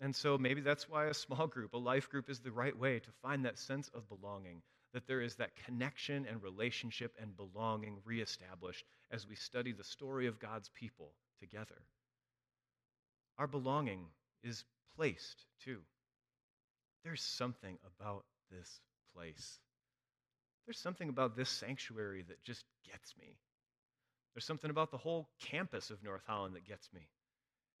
And 0.00 0.14
so 0.14 0.36
maybe 0.36 0.60
that's 0.60 0.88
why 0.88 1.06
a 1.06 1.14
small 1.14 1.46
group, 1.46 1.72
a 1.72 1.78
life 1.78 2.10
group, 2.10 2.28
is 2.28 2.40
the 2.40 2.50
right 2.50 2.76
way 2.76 2.98
to 2.98 3.10
find 3.22 3.44
that 3.44 3.58
sense 3.58 3.90
of 3.94 4.08
belonging, 4.08 4.62
that 4.92 5.06
there 5.06 5.20
is 5.20 5.36
that 5.36 5.56
connection 5.64 6.26
and 6.28 6.42
relationship 6.42 7.14
and 7.20 7.36
belonging 7.36 7.98
reestablished 8.04 8.84
as 9.10 9.26
we 9.28 9.36
study 9.36 9.72
the 9.72 9.84
story 9.84 10.26
of 10.26 10.40
God's 10.40 10.68
people 10.70 11.12
together. 11.38 11.82
Our 13.38 13.46
belonging 13.46 14.06
is 14.42 14.64
placed 14.96 15.44
too. 15.64 15.78
There's 17.04 17.22
something 17.22 17.78
about 17.96 18.24
this 18.50 18.80
place. 19.14 19.58
There's 20.66 20.78
something 20.78 21.08
about 21.08 21.36
this 21.36 21.48
sanctuary 21.48 22.22
that 22.28 22.42
just 22.42 22.64
gets 22.90 23.14
me. 23.18 23.38
There's 24.34 24.44
something 24.44 24.70
about 24.70 24.90
the 24.90 24.98
whole 24.98 25.28
campus 25.40 25.90
of 25.90 26.02
North 26.02 26.22
Holland 26.26 26.54
that 26.54 26.66
gets 26.66 26.88
me. 26.92 27.08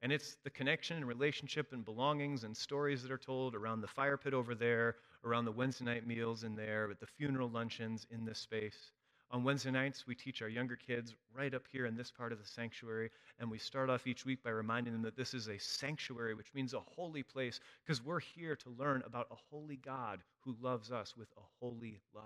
And 0.02 0.12
it's 0.12 0.36
the 0.44 0.50
connection 0.50 0.96
and 0.96 1.06
relationship 1.06 1.72
and 1.72 1.84
belongings 1.84 2.44
and 2.44 2.56
stories 2.56 3.02
that 3.02 3.12
are 3.12 3.18
told 3.18 3.54
around 3.54 3.82
the 3.82 3.86
fire 3.86 4.16
pit 4.16 4.32
over 4.32 4.54
there, 4.54 4.96
around 5.24 5.44
the 5.44 5.52
Wednesday 5.52 5.84
night 5.84 6.06
meals 6.06 6.44
in 6.44 6.56
there, 6.56 6.90
at 6.90 7.00
the 7.00 7.06
funeral 7.06 7.48
luncheons 7.48 8.06
in 8.10 8.24
this 8.24 8.38
space. 8.38 8.92
On 9.32 9.44
Wednesday 9.44 9.70
nights, 9.70 10.06
we 10.08 10.16
teach 10.16 10.42
our 10.42 10.48
younger 10.48 10.74
kids 10.74 11.14
right 11.32 11.54
up 11.54 11.62
here 11.70 11.86
in 11.86 11.96
this 11.96 12.10
part 12.10 12.32
of 12.32 12.40
the 12.40 12.48
sanctuary, 12.48 13.10
and 13.38 13.48
we 13.48 13.58
start 13.58 13.88
off 13.88 14.06
each 14.06 14.26
week 14.26 14.42
by 14.42 14.50
reminding 14.50 14.92
them 14.92 15.02
that 15.02 15.16
this 15.16 15.34
is 15.34 15.48
a 15.48 15.58
sanctuary, 15.58 16.34
which 16.34 16.52
means 16.52 16.74
a 16.74 16.80
holy 16.80 17.22
place, 17.22 17.60
because 17.84 18.04
we're 18.04 18.18
here 18.18 18.56
to 18.56 18.70
learn 18.76 19.04
about 19.06 19.28
a 19.30 19.36
holy 19.50 19.76
God 19.76 20.20
who 20.40 20.56
loves 20.60 20.90
us 20.90 21.16
with 21.16 21.28
a 21.36 21.42
holy 21.60 22.00
love. 22.12 22.24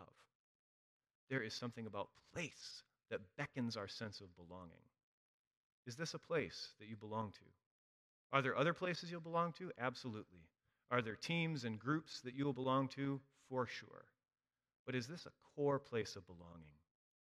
There 1.29 1.43
is 1.43 1.53
something 1.53 1.87
about 1.87 2.09
place 2.33 2.83
that 3.11 3.21
beckons 3.37 3.77
our 3.77 3.89
sense 3.89 4.21
of 4.21 4.35
belonging. 4.37 4.73
Is 5.87 5.97
this 5.97 6.15
a 6.15 6.19
place 6.19 6.69
that 6.79 6.89
you 6.89 6.97
belong 6.97 7.33
to? 7.33 7.45
Are 8.33 8.41
there 8.41 8.57
other 8.57 8.73
places 8.73 9.11
you'll 9.11 9.21
belong 9.21 9.53
to? 9.59 9.71
Absolutely. 9.79 10.41
Are 10.91 11.03
there 11.03 11.17
teams 11.17 11.65
and 11.65 11.79
groups 11.79 12.21
that 12.21 12.35
you 12.35 12.45
will 12.45 12.53
belong 12.53 12.89
to? 12.89 13.21
For 13.49 13.67
sure. 13.67 14.05
But 14.87 14.95
is 14.95 15.07
this 15.07 15.27
a 15.27 15.55
core 15.55 15.79
place 15.79 16.17
of 16.17 16.27
belonging? 16.27 16.75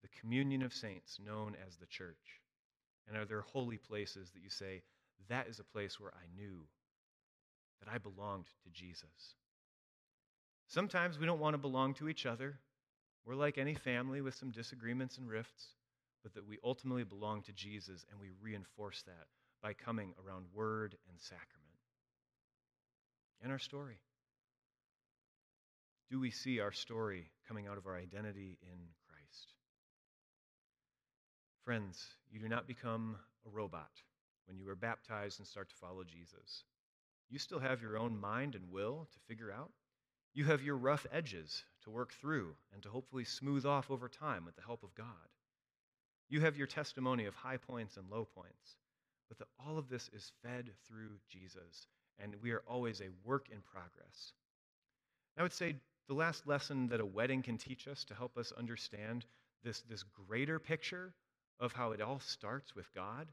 the 0.02 0.10
communion 0.20 0.62
of 0.62 0.74
saints 0.74 1.20
known 1.24 1.56
as 1.66 1.78
the 1.78 1.86
church? 1.86 2.42
And 3.08 3.18
are 3.18 3.26
there 3.26 3.42
holy 3.42 3.78
places 3.78 4.32
that 4.32 4.44
you 4.44 4.50
say, 4.50 4.82
that 5.30 5.48
is 5.48 5.60
a 5.60 5.64
place 5.64 6.00
where 6.00 6.14
I 6.14 6.26
knew 6.36 6.66
that 7.80 7.92
I 7.92 7.98
belonged 7.98 8.46
to 8.64 8.70
Jesus? 8.72 9.36
Sometimes 10.68 11.20
we 11.20 11.26
don't 11.26 11.40
want 11.40 11.54
to 11.54 11.60
belong 11.60 11.94
to 11.96 12.10
each 12.10 12.26
other. 12.26 12.60
We're 13.26 13.36
like 13.36 13.58
any 13.58 13.76
family 13.76 14.22
with 14.22 14.36
some 14.36 14.52
disagreements 14.52 15.18
and 15.18 15.30
rifts, 15.30 15.76
but 16.24 16.34
that 16.34 16.48
we 16.48 16.58
ultimately 16.64 17.04
belong 17.04 17.42
to 17.44 17.54
Jesus 17.54 18.06
and 18.10 18.20
we 18.20 18.30
reinforce 18.42 19.04
that 19.04 19.28
by 19.62 19.74
coming 19.74 20.14
around 20.26 20.46
word 20.54 20.96
and 21.10 21.20
sacrament. 21.20 21.61
In 23.44 23.50
our 23.50 23.60
story, 23.60 24.00
do 26.12 26.20
we 26.20 26.30
see 26.30 26.60
our 26.60 26.72
story 26.72 27.32
coming 27.48 27.68
out 27.68 27.78
of 27.78 27.88
our 27.88 27.98
identity 27.98 28.60
in 28.62 28.78
Christ? 29.08 29.54
Friends, 31.66 32.06
you 32.30 32.40
do 32.40 32.48
not 32.48 32.68
become 32.68 33.18
a 33.48 33.50
robot 33.50 33.90
when 34.46 34.58
you 34.58 34.70
are 34.70 34.76
baptized 34.76 35.40
and 35.40 35.48
start 35.48 35.70
to 35.70 35.76
follow 35.76 36.04
Jesus. 36.04 36.66
You 37.30 37.40
still 37.40 37.60
have 37.60 37.82
your 37.82 37.98
own 37.98 38.20
mind 38.20 38.54
and 38.56 38.70
will 38.70 39.08
to 39.12 39.20
figure 39.28 39.52
out. 39.52 39.72
You 40.34 40.46
have 40.46 40.62
your 40.62 40.78
rough 40.78 41.08
edges 41.12 41.64
to 41.84 41.90
work 41.90 42.14
through 42.14 42.56
and 42.74 42.84
to 42.84 42.90
hopefully 42.90 43.26
smooth 43.26 43.66
off 43.66 43.90
over 43.90 44.08
time 44.08 44.46
with 44.46 44.56
the 44.56 44.62
help 44.62 44.84
of 44.84 44.94
God. 44.94 45.06
You 46.30 46.42
have 46.42 46.58
your 46.58 46.68
testimony 46.68 47.26
of 47.26 47.36
high 47.36 47.58
points 47.58 47.98
and 47.98 48.10
low 48.10 48.26
points, 48.26 48.78
but 49.28 49.40
that 49.40 49.48
all 49.60 49.78
of 49.78 49.90
this 49.90 50.10
is 50.14 50.32
fed 50.44 50.70
through 50.88 51.20
Jesus, 51.28 51.88
and 52.19 52.36
we 52.41 52.52
are 52.52 52.63
always 52.67 53.02
a 53.02 53.10
work 53.24 53.47
in 53.52 53.62
progress. 53.62 54.34
I 55.38 55.43
would 55.43 55.54
say 55.54 55.76
the 56.08 56.13
last 56.13 56.47
lesson 56.47 56.88
that 56.89 57.00
a 57.00 57.06
wedding 57.06 57.41
can 57.41 57.58
teach 57.58 57.88
us 57.88 58.04
to 58.06 58.13
help 58.13 58.38
us 58.38 58.52
understand 58.58 59.26
this, 59.63 59.82
this 59.82 60.04
greater 60.04 60.60
picture 60.60 61.13
of 61.60 61.74
how 61.74 61.91
it 61.91 62.02
all 62.02 62.19
starts 62.19 62.76
with 62.76 62.93
God 62.93 63.28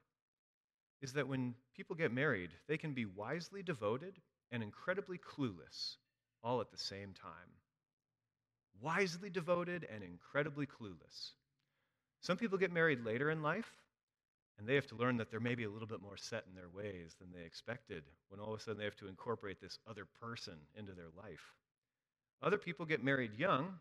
is 1.00 1.12
that 1.14 1.28
when 1.28 1.54
people 1.74 1.96
get 1.96 2.12
married, 2.12 2.50
they 2.66 2.76
can 2.76 2.92
be 2.92 3.06
wisely 3.06 3.62
devoted 3.62 4.20
and 4.50 4.62
incredibly 4.62 5.18
clueless 5.18 5.96
all 6.42 6.60
at 6.60 6.70
the 6.70 6.78
same 6.78 7.12
time. 7.14 7.50
Wisely 8.80 9.30
devoted 9.30 9.86
and 9.92 10.02
incredibly 10.02 10.66
clueless. 10.66 11.32
Some 12.20 12.36
people 12.36 12.58
get 12.58 12.72
married 12.72 13.04
later 13.04 13.30
in 13.30 13.42
life, 13.42 13.70
And 14.58 14.66
they 14.66 14.74
have 14.74 14.86
to 14.88 14.96
learn 14.96 15.16
that 15.18 15.30
they're 15.30 15.38
maybe 15.38 15.64
a 15.64 15.70
little 15.70 15.86
bit 15.86 16.02
more 16.02 16.16
set 16.16 16.44
in 16.48 16.54
their 16.54 16.68
ways 16.68 17.14
than 17.20 17.28
they 17.32 17.46
expected 17.46 18.02
when 18.28 18.40
all 18.40 18.52
of 18.54 18.60
a 18.60 18.62
sudden 18.62 18.78
they 18.78 18.84
have 18.84 18.96
to 18.96 19.08
incorporate 19.08 19.60
this 19.60 19.78
other 19.88 20.04
person 20.20 20.54
into 20.76 20.92
their 20.92 21.10
life. 21.16 21.54
Other 22.42 22.58
people 22.58 22.84
get 22.84 23.02
married 23.02 23.38
young. 23.38 23.74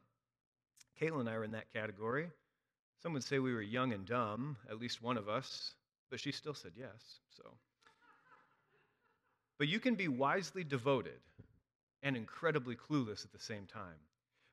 Caitlin 1.02 1.22
and 1.22 1.30
I 1.30 1.34
are 1.34 1.44
in 1.44 1.52
that 1.52 1.74
category. 1.74 2.30
Some 3.02 3.14
would 3.14 3.24
say 3.24 3.40
we 3.40 3.54
were 3.54 3.62
young 3.62 3.94
and 3.94 4.06
dumb, 4.06 4.58
at 4.70 4.80
least 4.80 5.02
one 5.02 5.18
of 5.18 5.30
us, 5.30 5.74
but 6.10 6.20
she 6.20 6.32
still 6.32 6.54
said 6.54 6.72
yes, 6.76 7.20
so. 7.36 7.44
But 9.60 9.68
you 9.68 9.80
can 9.80 9.96
be 9.96 10.08
wisely 10.08 10.64
devoted 10.64 11.20
and 12.04 12.16
incredibly 12.16 12.76
clueless 12.76 13.26
at 13.26 13.32
the 13.32 13.40
same 13.40 13.66
time. 13.66 14.00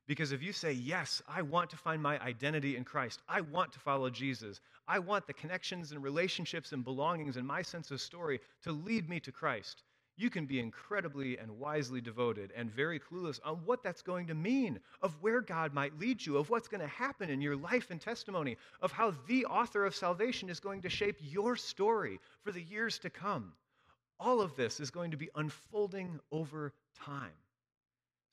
Because 0.07 0.31
if 0.31 0.43
you 0.43 0.53
say, 0.53 0.71
Yes, 0.71 1.21
I 1.27 1.41
want 1.41 1.69
to 1.71 1.77
find 1.77 2.01
my 2.01 2.19
identity 2.21 2.77
in 2.77 2.83
Christ, 2.83 3.21
I 3.27 3.41
want 3.41 3.73
to 3.73 3.79
follow 3.79 4.09
Jesus, 4.09 4.61
I 4.87 4.99
want 4.99 5.25
the 5.25 5.33
connections 5.33 5.91
and 5.91 6.03
relationships 6.03 6.71
and 6.71 6.83
belongings 6.83 7.37
and 7.37 7.47
my 7.47 7.61
sense 7.61 7.91
of 7.91 8.01
story 8.01 8.39
to 8.63 8.71
lead 8.71 9.09
me 9.09 9.19
to 9.21 9.31
Christ, 9.31 9.83
you 10.17 10.29
can 10.29 10.45
be 10.45 10.59
incredibly 10.59 11.37
and 11.37 11.59
wisely 11.59 11.99
devoted 11.99 12.53
and 12.55 12.71
very 12.71 12.99
clueless 12.99 13.39
on 13.43 13.55
what 13.65 13.83
that's 13.83 14.01
going 14.01 14.27
to 14.27 14.33
mean, 14.33 14.79
of 15.01 15.21
where 15.21 15.41
God 15.41 15.73
might 15.73 15.99
lead 15.99 16.25
you, 16.25 16.37
of 16.37 16.49
what's 16.49 16.69
going 16.69 16.81
to 16.81 16.87
happen 16.87 17.29
in 17.29 17.41
your 17.41 17.57
life 17.57 17.91
and 17.91 17.99
testimony, 17.99 18.55
of 18.81 18.91
how 18.91 19.13
the 19.27 19.45
author 19.45 19.85
of 19.85 19.95
salvation 19.95 20.49
is 20.49 20.59
going 20.59 20.81
to 20.83 20.89
shape 20.89 21.17
your 21.19 21.55
story 21.57 22.19
for 22.43 22.51
the 22.51 22.61
years 22.61 22.97
to 22.99 23.09
come. 23.09 23.53
All 24.19 24.39
of 24.39 24.55
this 24.55 24.79
is 24.79 24.89
going 24.89 25.11
to 25.11 25.17
be 25.17 25.29
unfolding 25.35 26.19
over 26.31 26.73
time. 26.97 27.33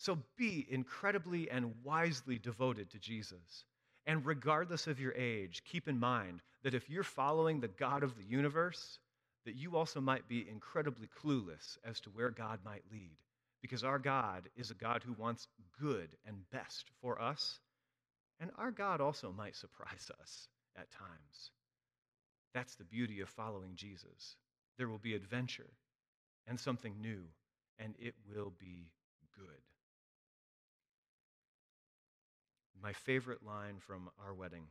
So 0.03 0.19
be 0.37 0.67
incredibly 0.69 1.49
and 1.49 1.77
wisely 1.85 2.37
devoted 2.37 2.91
to 2.91 2.99
Jesus. 2.99 3.65
And 4.05 4.27
regardless 4.27 4.89
of 4.89 4.99
your 4.99 5.13
age, 5.13 5.63
keep 5.65 5.87
in 5.87 6.01
mind 6.01 6.43
that 6.65 6.75
if 6.75 6.91
you're 6.91 7.05
following 7.05 7.61
the 7.61 7.69
God 7.69 8.03
of 8.03 8.17
the 8.17 8.25
universe, 8.25 8.99
that 9.45 9.55
you 9.55 9.77
also 9.77 10.01
might 10.01 10.27
be 10.27 10.45
incredibly 10.51 11.07
clueless 11.23 11.79
as 11.85 12.01
to 12.01 12.11
where 12.11 12.31
God 12.31 12.59
might 12.65 12.83
lead. 12.91 13.17
Because 13.61 13.85
our 13.85 14.01
God 14.01 14.49
is 14.57 14.73
a 14.73 14.75
God 14.75 15.05
who 15.05 15.13
wants 15.13 15.47
good 15.81 16.09
and 16.27 16.51
best 16.51 16.87
for 17.01 17.23
us. 17.23 17.61
And 18.41 18.51
our 18.59 18.73
God 18.73 19.01
also 19.01 19.31
might 19.31 19.55
surprise 19.55 20.11
us 20.21 20.49
at 20.77 20.91
times. 20.91 21.53
That's 22.53 22.75
the 22.75 22.85
beauty 22.85 23.21
of 23.21 23.29
following 23.29 23.77
Jesus. 23.77 24.35
There 24.79 24.89
will 24.89 24.99
be 24.99 25.15
adventure 25.15 25.71
and 26.49 26.59
something 26.59 27.01
new, 27.01 27.23
and 27.79 27.95
it 28.01 28.17
will 28.29 28.53
be 28.59 28.91
good. 29.39 29.72
My 32.83 32.93
favorite 32.93 33.45
line 33.47 33.77
from 33.79 34.11
our 34.25 34.35
wedding 34.35 34.65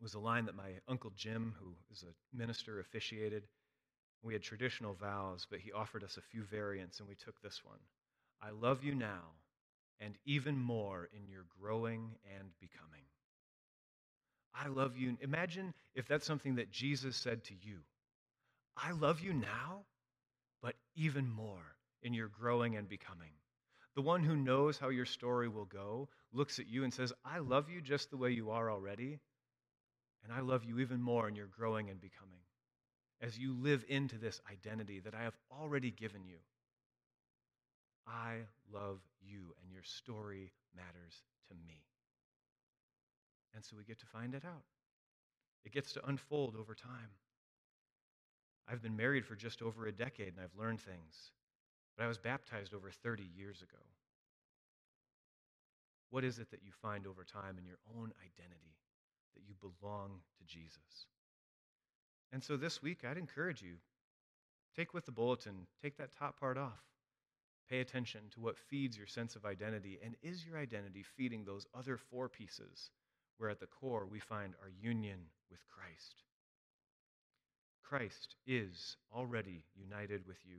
was 0.00 0.14
a 0.14 0.18
line 0.18 0.46
that 0.46 0.56
my 0.56 0.70
uncle 0.88 1.12
Jim, 1.16 1.54
who 1.60 1.74
is 1.90 2.02
a 2.02 2.36
minister, 2.36 2.80
officiated. 2.80 3.44
We 4.22 4.32
had 4.32 4.42
traditional 4.42 4.94
vows, 4.94 5.46
but 5.48 5.60
he 5.60 5.72
offered 5.72 6.02
us 6.02 6.16
a 6.16 6.22
few 6.22 6.42
variants, 6.44 6.98
and 6.98 7.08
we 7.08 7.14
took 7.14 7.40
this 7.40 7.60
one 7.64 7.78
I 8.42 8.50
love 8.50 8.82
you 8.82 8.94
now, 8.94 9.22
and 10.00 10.14
even 10.24 10.58
more 10.58 11.08
in 11.16 11.28
your 11.28 11.44
growing 11.60 12.16
and 12.36 12.48
becoming. 12.60 13.04
I 14.54 14.68
love 14.68 14.96
you. 14.96 15.16
Imagine 15.20 15.72
if 15.94 16.08
that's 16.08 16.26
something 16.26 16.56
that 16.56 16.70
Jesus 16.70 17.16
said 17.16 17.44
to 17.44 17.54
you. 17.54 17.78
I 18.76 18.92
love 18.92 19.20
you 19.20 19.32
now, 19.32 19.84
but 20.60 20.74
even 20.96 21.30
more 21.30 21.76
in 22.02 22.14
your 22.14 22.28
growing 22.28 22.76
and 22.76 22.88
becoming. 22.88 23.30
The 23.94 24.02
one 24.02 24.22
who 24.22 24.36
knows 24.36 24.78
how 24.78 24.88
your 24.88 25.04
story 25.04 25.48
will 25.48 25.66
go 25.66 26.08
looks 26.32 26.58
at 26.58 26.68
you 26.68 26.84
and 26.84 26.92
says, 26.92 27.12
I 27.24 27.38
love 27.38 27.68
you 27.68 27.80
just 27.80 28.10
the 28.10 28.16
way 28.16 28.30
you 28.30 28.50
are 28.50 28.70
already, 28.70 29.18
and 30.24 30.32
I 30.32 30.40
love 30.40 30.64
you 30.64 30.78
even 30.78 31.02
more 31.02 31.28
in 31.28 31.34
your 31.36 31.48
growing 31.48 31.90
and 31.90 32.00
becoming 32.00 32.40
as 33.20 33.38
you 33.38 33.54
live 33.54 33.84
into 33.88 34.18
this 34.18 34.40
identity 34.50 35.00
that 35.00 35.14
I 35.14 35.22
have 35.22 35.36
already 35.50 35.90
given 35.90 36.24
you. 36.24 36.38
I 38.06 38.38
love 38.72 38.98
you, 39.20 39.54
and 39.62 39.72
your 39.72 39.84
story 39.84 40.52
matters 40.74 41.22
to 41.48 41.54
me. 41.66 41.84
And 43.54 43.64
so 43.64 43.76
we 43.76 43.84
get 43.84 44.00
to 44.00 44.06
find 44.06 44.34
it 44.34 44.44
out. 44.44 44.64
It 45.64 45.72
gets 45.72 45.92
to 45.92 46.08
unfold 46.08 46.56
over 46.58 46.74
time. 46.74 47.10
I've 48.68 48.82
been 48.82 48.96
married 48.96 49.24
for 49.24 49.36
just 49.36 49.62
over 49.62 49.86
a 49.86 49.92
decade, 49.92 50.34
and 50.36 50.40
I've 50.42 50.58
learned 50.58 50.80
things. 50.80 51.30
But 51.96 52.04
I 52.04 52.08
was 52.08 52.18
baptized 52.18 52.74
over 52.74 52.90
30 52.90 53.24
years 53.36 53.62
ago. 53.62 53.82
What 56.10 56.24
is 56.24 56.38
it 56.38 56.50
that 56.50 56.62
you 56.62 56.72
find 56.72 57.06
over 57.06 57.24
time 57.24 57.56
in 57.58 57.64
your 57.64 57.78
own 57.96 58.12
identity 58.20 58.76
that 59.34 59.44
you 59.46 59.54
belong 59.60 60.20
to 60.38 60.44
Jesus? 60.44 61.06
And 62.32 62.42
so 62.42 62.56
this 62.56 62.82
week, 62.82 63.04
I'd 63.04 63.18
encourage 63.18 63.62
you 63.62 63.76
take 64.76 64.94
with 64.94 65.04
the 65.04 65.12
bulletin, 65.12 65.66
take 65.82 65.96
that 65.98 66.16
top 66.18 66.38
part 66.40 66.56
off. 66.56 66.82
Pay 67.68 67.80
attention 67.80 68.22
to 68.32 68.40
what 68.40 68.58
feeds 68.58 68.96
your 68.96 69.06
sense 69.06 69.36
of 69.36 69.46
identity. 69.46 69.98
And 70.04 70.16
is 70.22 70.44
your 70.44 70.58
identity 70.58 71.02
feeding 71.02 71.44
those 71.44 71.66
other 71.74 71.96
four 71.96 72.28
pieces 72.28 72.90
where 73.38 73.50
at 73.50 73.60
the 73.60 73.66
core 73.66 74.06
we 74.06 74.18
find 74.18 74.54
our 74.60 74.70
union 74.80 75.18
with 75.50 75.60
Christ? 75.68 76.24
Christ 77.82 78.36
is 78.46 78.96
already 79.14 79.64
united 79.74 80.26
with 80.26 80.38
you. 80.44 80.58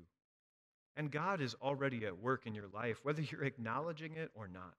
And 0.96 1.12
God 1.12 1.42
is 1.42 1.56
already 1.56 2.06
at 2.06 2.20
work 2.20 2.46
in 2.46 2.54
your 2.54 2.68
life, 2.68 3.00
whether 3.04 3.22
you're 3.22 3.44
acknowledging 3.44 4.16
it 4.16 4.32
or 4.36 4.48
not. 4.48 4.78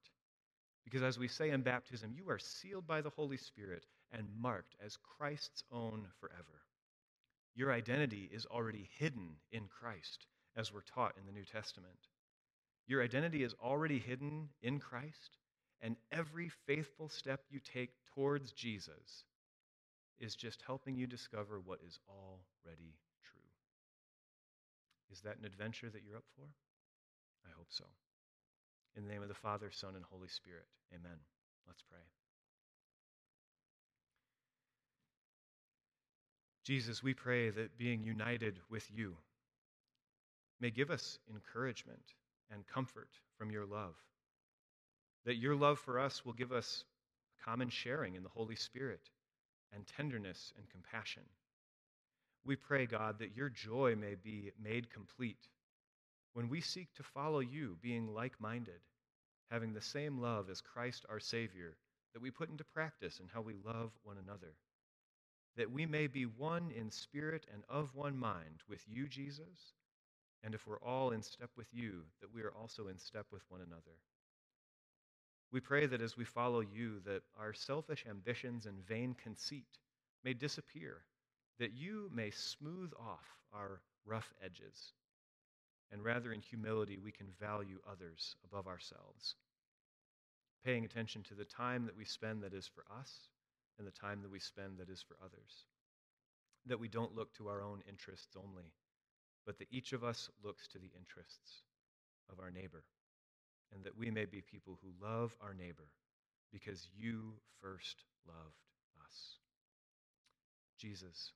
Because 0.84 1.02
as 1.02 1.18
we 1.18 1.28
say 1.28 1.50
in 1.50 1.62
baptism, 1.62 2.12
you 2.14 2.28
are 2.28 2.38
sealed 2.38 2.86
by 2.86 3.00
the 3.00 3.10
Holy 3.10 3.36
Spirit 3.36 3.84
and 4.12 4.28
marked 4.38 4.76
as 4.84 4.98
Christ's 5.18 5.64
own 5.72 6.06
forever. 6.20 6.62
Your 7.54 7.72
identity 7.72 8.28
is 8.32 8.46
already 8.46 8.88
hidden 8.98 9.36
in 9.50 9.66
Christ, 9.68 10.26
as 10.56 10.72
we're 10.72 10.82
taught 10.82 11.16
in 11.18 11.26
the 11.26 11.32
New 11.32 11.44
Testament. 11.44 11.98
Your 12.86 13.02
identity 13.02 13.42
is 13.42 13.54
already 13.62 13.98
hidden 13.98 14.50
in 14.62 14.78
Christ, 14.78 15.38
and 15.80 15.96
every 16.12 16.50
faithful 16.66 17.08
step 17.08 17.40
you 17.50 17.60
take 17.60 17.90
towards 18.14 18.52
Jesus 18.52 19.24
is 20.18 20.36
just 20.36 20.62
helping 20.62 20.96
you 20.96 21.06
discover 21.06 21.60
what 21.60 21.80
is 21.86 21.98
already 22.08 22.94
is 25.14 25.20
that 25.20 25.38
an 25.38 25.44
adventure 25.44 25.88
that 25.88 26.02
you're 26.04 26.16
up 26.16 26.26
for? 26.34 26.46
I 27.46 27.50
hope 27.56 27.68
so. 27.70 27.84
In 28.96 29.04
the 29.04 29.12
name 29.12 29.22
of 29.22 29.28
the 29.28 29.34
Father, 29.34 29.70
Son, 29.70 29.94
and 29.94 30.04
Holy 30.10 30.26
Spirit, 30.26 30.66
amen. 30.92 31.18
Let's 31.68 31.82
pray. 31.88 32.00
Jesus, 36.64 37.00
we 37.00 37.14
pray 37.14 37.50
that 37.50 37.78
being 37.78 38.02
united 38.02 38.58
with 38.68 38.90
you 38.92 39.14
may 40.60 40.70
give 40.70 40.90
us 40.90 41.20
encouragement 41.30 42.14
and 42.50 42.66
comfort 42.66 43.10
from 43.38 43.52
your 43.52 43.66
love. 43.66 43.94
That 45.26 45.36
your 45.36 45.54
love 45.54 45.78
for 45.78 46.00
us 46.00 46.24
will 46.24 46.32
give 46.32 46.50
us 46.50 46.82
common 47.44 47.68
sharing 47.68 48.16
in 48.16 48.24
the 48.24 48.28
Holy 48.30 48.56
Spirit 48.56 49.10
and 49.72 49.86
tenderness 49.86 50.52
and 50.56 50.68
compassion. 50.70 51.22
We 52.44 52.56
pray, 52.56 52.86
God, 52.86 53.18
that 53.20 53.36
your 53.36 53.48
joy 53.48 53.96
may 53.96 54.16
be 54.16 54.52
made 54.62 54.90
complete 54.90 55.48
when 56.34 56.48
we 56.48 56.60
seek 56.60 56.92
to 56.94 57.02
follow 57.02 57.38
you, 57.38 57.78
being 57.80 58.12
like 58.12 58.40
minded, 58.40 58.80
having 59.50 59.72
the 59.72 59.80
same 59.80 60.18
love 60.18 60.50
as 60.50 60.60
Christ 60.60 61.06
our 61.08 61.20
Savior, 61.20 61.76
that 62.12 62.20
we 62.20 62.30
put 62.30 62.50
into 62.50 62.64
practice 62.64 63.20
in 63.20 63.28
how 63.32 63.40
we 63.40 63.54
love 63.64 63.92
one 64.02 64.16
another. 64.18 64.54
That 65.56 65.70
we 65.70 65.86
may 65.86 66.08
be 66.08 66.26
one 66.26 66.72
in 66.76 66.90
spirit 66.90 67.46
and 67.52 67.62
of 67.68 67.94
one 67.94 68.18
mind 68.18 68.62
with 68.68 68.82
you, 68.88 69.06
Jesus, 69.06 69.74
and 70.42 70.54
if 70.54 70.66
we're 70.66 70.80
all 70.80 71.12
in 71.12 71.22
step 71.22 71.50
with 71.56 71.68
you, 71.72 72.02
that 72.20 72.34
we 72.34 72.42
are 72.42 72.52
also 72.52 72.88
in 72.88 72.98
step 72.98 73.26
with 73.30 73.42
one 73.48 73.60
another. 73.60 73.96
We 75.52 75.60
pray 75.60 75.86
that 75.86 76.02
as 76.02 76.16
we 76.16 76.24
follow 76.24 76.60
you, 76.60 76.98
that 77.06 77.22
our 77.38 77.52
selfish 77.52 78.04
ambitions 78.10 78.66
and 78.66 78.84
vain 78.86 79.14
conceit 79.14 79.78
may 80.24 80.34
disappear 80.34 81.04
that 81.58 81.72
you 81.72 82.10
may 82.12 82.30
smooth 82.30 82.92
off 82.98 83.38
our 83.52 83.80
rough 84.04 84.32
edges, 84.44 84.92
and 85.92 86.04
rather 86.04 86.32
in 86.32 86.40
humility 86.40 86.98
we 86.98 87.12
can 87.12 87.26
value 87.40 87.78
others 87.90 88.36
above 88.44 88.66
ourselves, 88.66 89.36
paying 90.64 90.84
attention 90.84 91.22
to 91.22 91.34
the 91.34 91.44
time 91.44 91.84
that 91.86 91.96
we 91.96 92.04
spend 92.04 92.42
that 92.42 92.54
is 92.54 92.66
for 92.66 92.84
us 92.98 93.28
and 93.78 93.86
the 93.86 93.92
time 93.92 94.22
that 94.22 94.30
we 94.30 94.38
spend 94.38 94.78
that 94.78 94.88
is 94.88 95.02
for 95.02 95.16
others. 95.22 95.66
That 96.66 96.80
we 96.80 96.88
don't 96.88 97.14
look 97.14 97.34
to 97.34 97.48
our 97.48 97.62
own 97.62 97.82
interests 97.88 98.36
only, 98.36 98.72
but 99.44 99.58
that 99.58 99.68
each 99.70 99.92
of 99.92 100.02
us 100.02 100.30
looks 100.42 100.66
to 100.68 100.78
the 100.78 100.90
interests 100.96 101.62
of 102.32 102.40
our 102.40 102.50
neighbor, 102.50 102.84
and 103.72 103.84
that 103.84 103.96
we 103.98 104.10
may 104.10 104.24
be 104.24 104.40
people 104.40 104.78
who 104.82 105.06
love 105.06 105.36
our 105.42 105.54
neighbor 105.54 105.88
because 106.52 106.88
you 106.96 107.34
first 107.60 108.04
loved 108.26 108.62
us. 109.04 109.38
Jesus, 110.78 111.32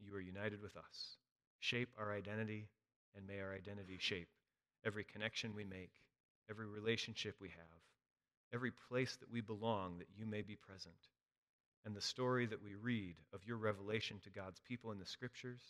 you 0.00 0.14
are 0.14 0.20
united 0.20 0.62
with 0.62 0.76
us. 0.76 1.16
Shape 1.60 1.90
our 1.98 2.12
identity, 2.12 2.68
and 3.16 3.26
may 3.26 3.40
our 3.40 3.54
identity 3.54 3.98
shape 3.98 4.28
every 4.84 5.04
connection 5.04 5.54
we 5.54 5.64
make, 5.64 5.92
every 6.50 6.66
relationship 6.66 7.36
we 7.40 7.48
have, 7.48 7.82
every 8.54 8.72
place 8.88 9.16
that 9.16 9.30
we 9.30 9.40
belong, 9.40 9.98
that 9.98 10.08
you 10.16 10.26
may 10.26 10.42
be 10.42 10.56
present. 10.56 10.94
and 11.84 11.96
the 11.96 12.00
story 12.00 12.46
that 12.46 12.62
we 12.62 12.74
read 12.74 13.16
of 13.32 13.46
your 13.46 13.56
revelation 13.56 14.18
to 14.24 14.30
God's 14.30 14.60
people 14.68 14.92
in 14.92 14.98
the 14.98 15.06
scriptures 15.06 15.60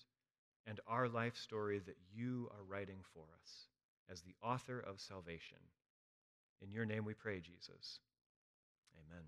and 0.66 0.81
our 0.87 1.09
life 1.09 1.37
story 1.37 1.81
that 1.87 1.97
you 2.12 2.49
are 2.53 2.64
writing 2.64 2.99
for 3.14 3.25
us 3.43 3.66
as 4.11 4.21
the 4.23 4.35
author 4.43 4.81
of 4.81 5.01
salvation. 5.01 5.59
In 6.62 6.73
your 6.73 6.85
name 6.87 7.05
we 7.05 7.14
pray, 7.14 7.40
Jesus. 7.40 8.01
Amen. 8.97 9.25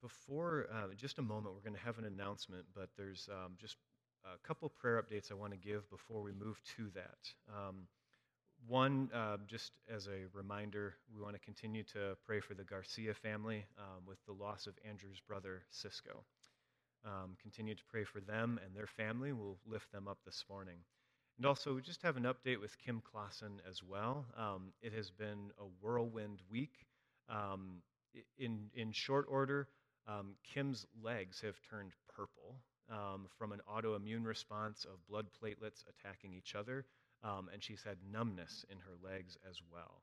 Before 0.00 0.66
uh, 0.72 0.94
just 0.96 1.18
a 1.18 1.22
moment, 1.22 1.54
we're 1.54 1.62
going 1.62 1.78
to 1.78 1.84
have 1.84 1.98
an 1.98 2.04
announcement, 2.04 2.64
but 2.74 2.88
there's 2.96 3.28
um, 3.30 3.52
just 3.60 3.76
a 4.24 4.46
couple 4.46 4.68
prayer 4.68 5.02
updates 5.02 5.30
I 5.30 5.34
want 5.34 5.52
to 5.52 5.58
give 5.58 5.88
before 5.90 6.22
we 6.22 6.32
move 6.32 6.60
to 6.76 6.90
that. 6.94 7.18
Um, 7.48 7.86
one, 8.66 9.08
uh, 9.14 9.38
just 9.46 9.72
as 9.92 10.06
a 10.06 10.26
reminder, 10.34 10.94
we 11.14 11.22
want 11.22 11.34
to 11.34 11.40
continue 11.40 11.82
to 11.84 12.16
pray 12.26 12.40
for 12.40 12.54
the 12.54 12.64
Garcia 12.64 13.14
family 13.14 13.64
um, 13.78 14.04
with 14.06 14.18
the 14.26 14.32
loss 14.32 14.66
of 14.66 14.74
Andrew's 14.86 15.20
brother, 15.26 15.62
Cisco. 15.70 16.24
Um, 17.04 17.36
continue 17.40 17.74
to 17.74 17.82
pray 17.88 18.04
for 18.04 18.20
them 18.20 18.60
and 18.64 18.76
their 18.76 18.86
family. 18.86 19.32
We'll 19.32 19.58
lift 19.66 19.90
them 19.92 20.06
up 20.06 20.18
this 20.26 20.44
morning. 20.50 20.76
And 21.38 21.46
also, 21.46 21.74
we 21.74 21.80
just 21.80 22.02
have 22.02 22.18
an 22.18 22.24
update 22.24 22.60
with 22.60 22.76
Kim 22.78 23.00
Clausen 23.00 23.62
as 23.66 23.82
well. 23.82 24.26
Um, 24.36 24.72
it 24.82 24.92
has 24.92 25.10
been 25.10 25.52
a 25.58 25.64
whirlwind 25.80 26.40
week. 26.50 26.86
In, 28.38 28.70
in 28.74 28.90
short 28.90 29.26
order, 29.28 29.68
um, 30.10 30.34
Kim's 30.44 30.86
legs 31.02 31.40
have 31.40 31.56
turned 31.68 31.92
purple 32.14 32.56
um, 32.90 33.26
from 33.38 33.52
an 33.52 33.60
autoimmune 33.70 34.26
response 34.26 34.84
of 34.84 35.06
blood 35.08 35.26
platelets 35.40 35.84
attacking 35.88 36.34
each 36.34 36.54
other 36.54 36.84
um, 37.22 37.48
and 37.52 37.62
she's 37.62 37.82
had 37.82 37.96
numbness 38.12 38.64
in 38.70 38.78
her 38.78 38.94
legs 39.02 39.36
as 39.48 39.60
well. 39.70 40.02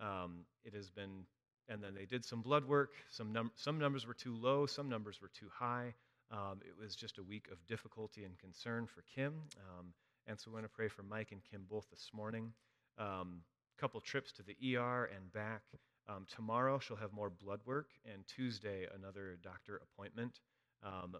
Um, 0.00 0.44
it 0.64 0.74
has 0.74 0.90
been, 0.90 1.26
and 1.68 1.82
then 1.82 1.94
they 1.94 2.06
did 2.06 2.24
some 2.24 2.40
blood 2.40 2.66
work. 2.66 2.94
Some, 3.10 3.32
num- 3.32 3.52
some 3.56 3.78
numbers 3.78 4.06
were 4.06 4.14
too 4.14 4.34
low, 4.34 4.66
some 4.66 4.88
numbers 4.88 5.20
were 5.20 5.30
too 5.34 5.48
high. 5.52 5.94
Um, 6.30 6.60
it 6.64 6.74
was 6.80 6.96
just 6.96 7.18
a 7.18 7.22
week 7.22 7.48
of 7.52 7.64
difficulty 7.66 8.24
and 8.24 8.38
concern 8.38 8.86
for 8.86 9.02
Kim. 9.14 9.34
Um, 9.58 9.92
and 10.26 10.38
so 10.38 10.50
we 10.50 10.54
want 10.54 10.64
to 10.64 10.70
pray 10.70 10.88
for 10.88 11.02
Mike 11.02 11.32
and 11.32 11.42
Kim 11.50 11.66
both 11.68 11.90
this 11.90 12.10
morning. 12.14 12.52
A 12.98 13.80
couple 13.80 14.00
trips 14.00 14.32
to 14.32 14.42
the 14.42 14.76
ER 14.76 15.10
and 15.14 15.32
back. 15.32 15.62
Um, 16.08 16.26
tomorrow 16.28 16.78
she'll 16.78 16.96
have 16.96 17.12
more 17.12 17.30
blood 17.30 17.60
work, 17.64 17.90
and 18.04 18.26
Tuesday 18.26 18.86
another 18.94 19.38
doctor 19.42 19.80
appointment. 19.82 20.40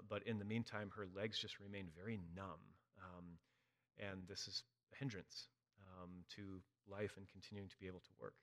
but 0.09 0.23
in 0.27 0.39
the 0.39 0.45
meantime, 0.45 0.91
her 0.97 1.07
legs 1.15 1.39
just 1.39 1.61
remain 1.61 1.87
very 1.97 2.19
numb. 2.35 2.61
and 3.99 4.27
this 4.27 4.49
is 4.49 4.65
a 4.93 4.97
hindrance 4.97 5.49
um, 5.81 6.25
to 6.35 6.61
life 6.89 7.15
and 7.17 7.29
continuing 7.29 7.69
to 7.69 7.77
be 7.79 7.87
able 7.87 8.01
to 8.01 8.11
work. 8.21 8.35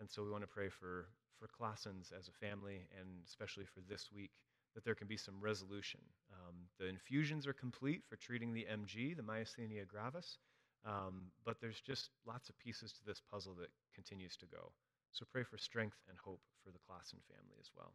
And 0.00 0.10
so 0.10 0.22
we 0.22 0.30
want 0.30 0.42
to 0.42 0.48
pray 0.48 0.68
for, 0.68 1.08
for 1.38 1.48
Classens 1.48 2.12
as 2.18 2.28
a 2.28 2.46
family, 2.46 2.88
and 2.98 3.08
especially 3.26 3.64
for 3.64 3.80
this 3.88 4.10
week, 4.14 4.30
that 4.74 4.84
there 4.84 4.94
can 4.94 5.06
be 5.06 5.16
some 5.16 5.40
resolution. 5.40 6.00
Um, 6.32 6.54
the 6.78 6.86
infusions 6.86 7.46
are 7.46 7.52
complete 7.52 8.02
for 8.08 8.16
treating 8.16 8.52
the 8.52 8.66
MG, 8.70 9.16
the 9.16 9.22
myasthenia 9.22 9.86
gravis, 9.86 10.38
um, 10.84 11.30
but 11.44 11.60
there's 11.60 11.80
just 11.80 12.10
lots 12.26 12.48
of 12.48 12.58
pieces 12.58 12.92
to 12.92 13.04
this 13.06 13.22
puzzle 13.30 13.54
that 13.60 13.70
continues 13.94 14.36
to 14.38 14.46
go. 14.46 14.72
So 15.14 15.24
pray 15.30 15.44
for 15.44 15.58
strength 15.58 15.96
and 16.08 16.18
hope 16.18 16.40
for 16.64 16.70
the 16.72 16.80
Klassen 16.80 17.22
family 17.30 17.56
as 17.60 17.70
well. 17.76 17.94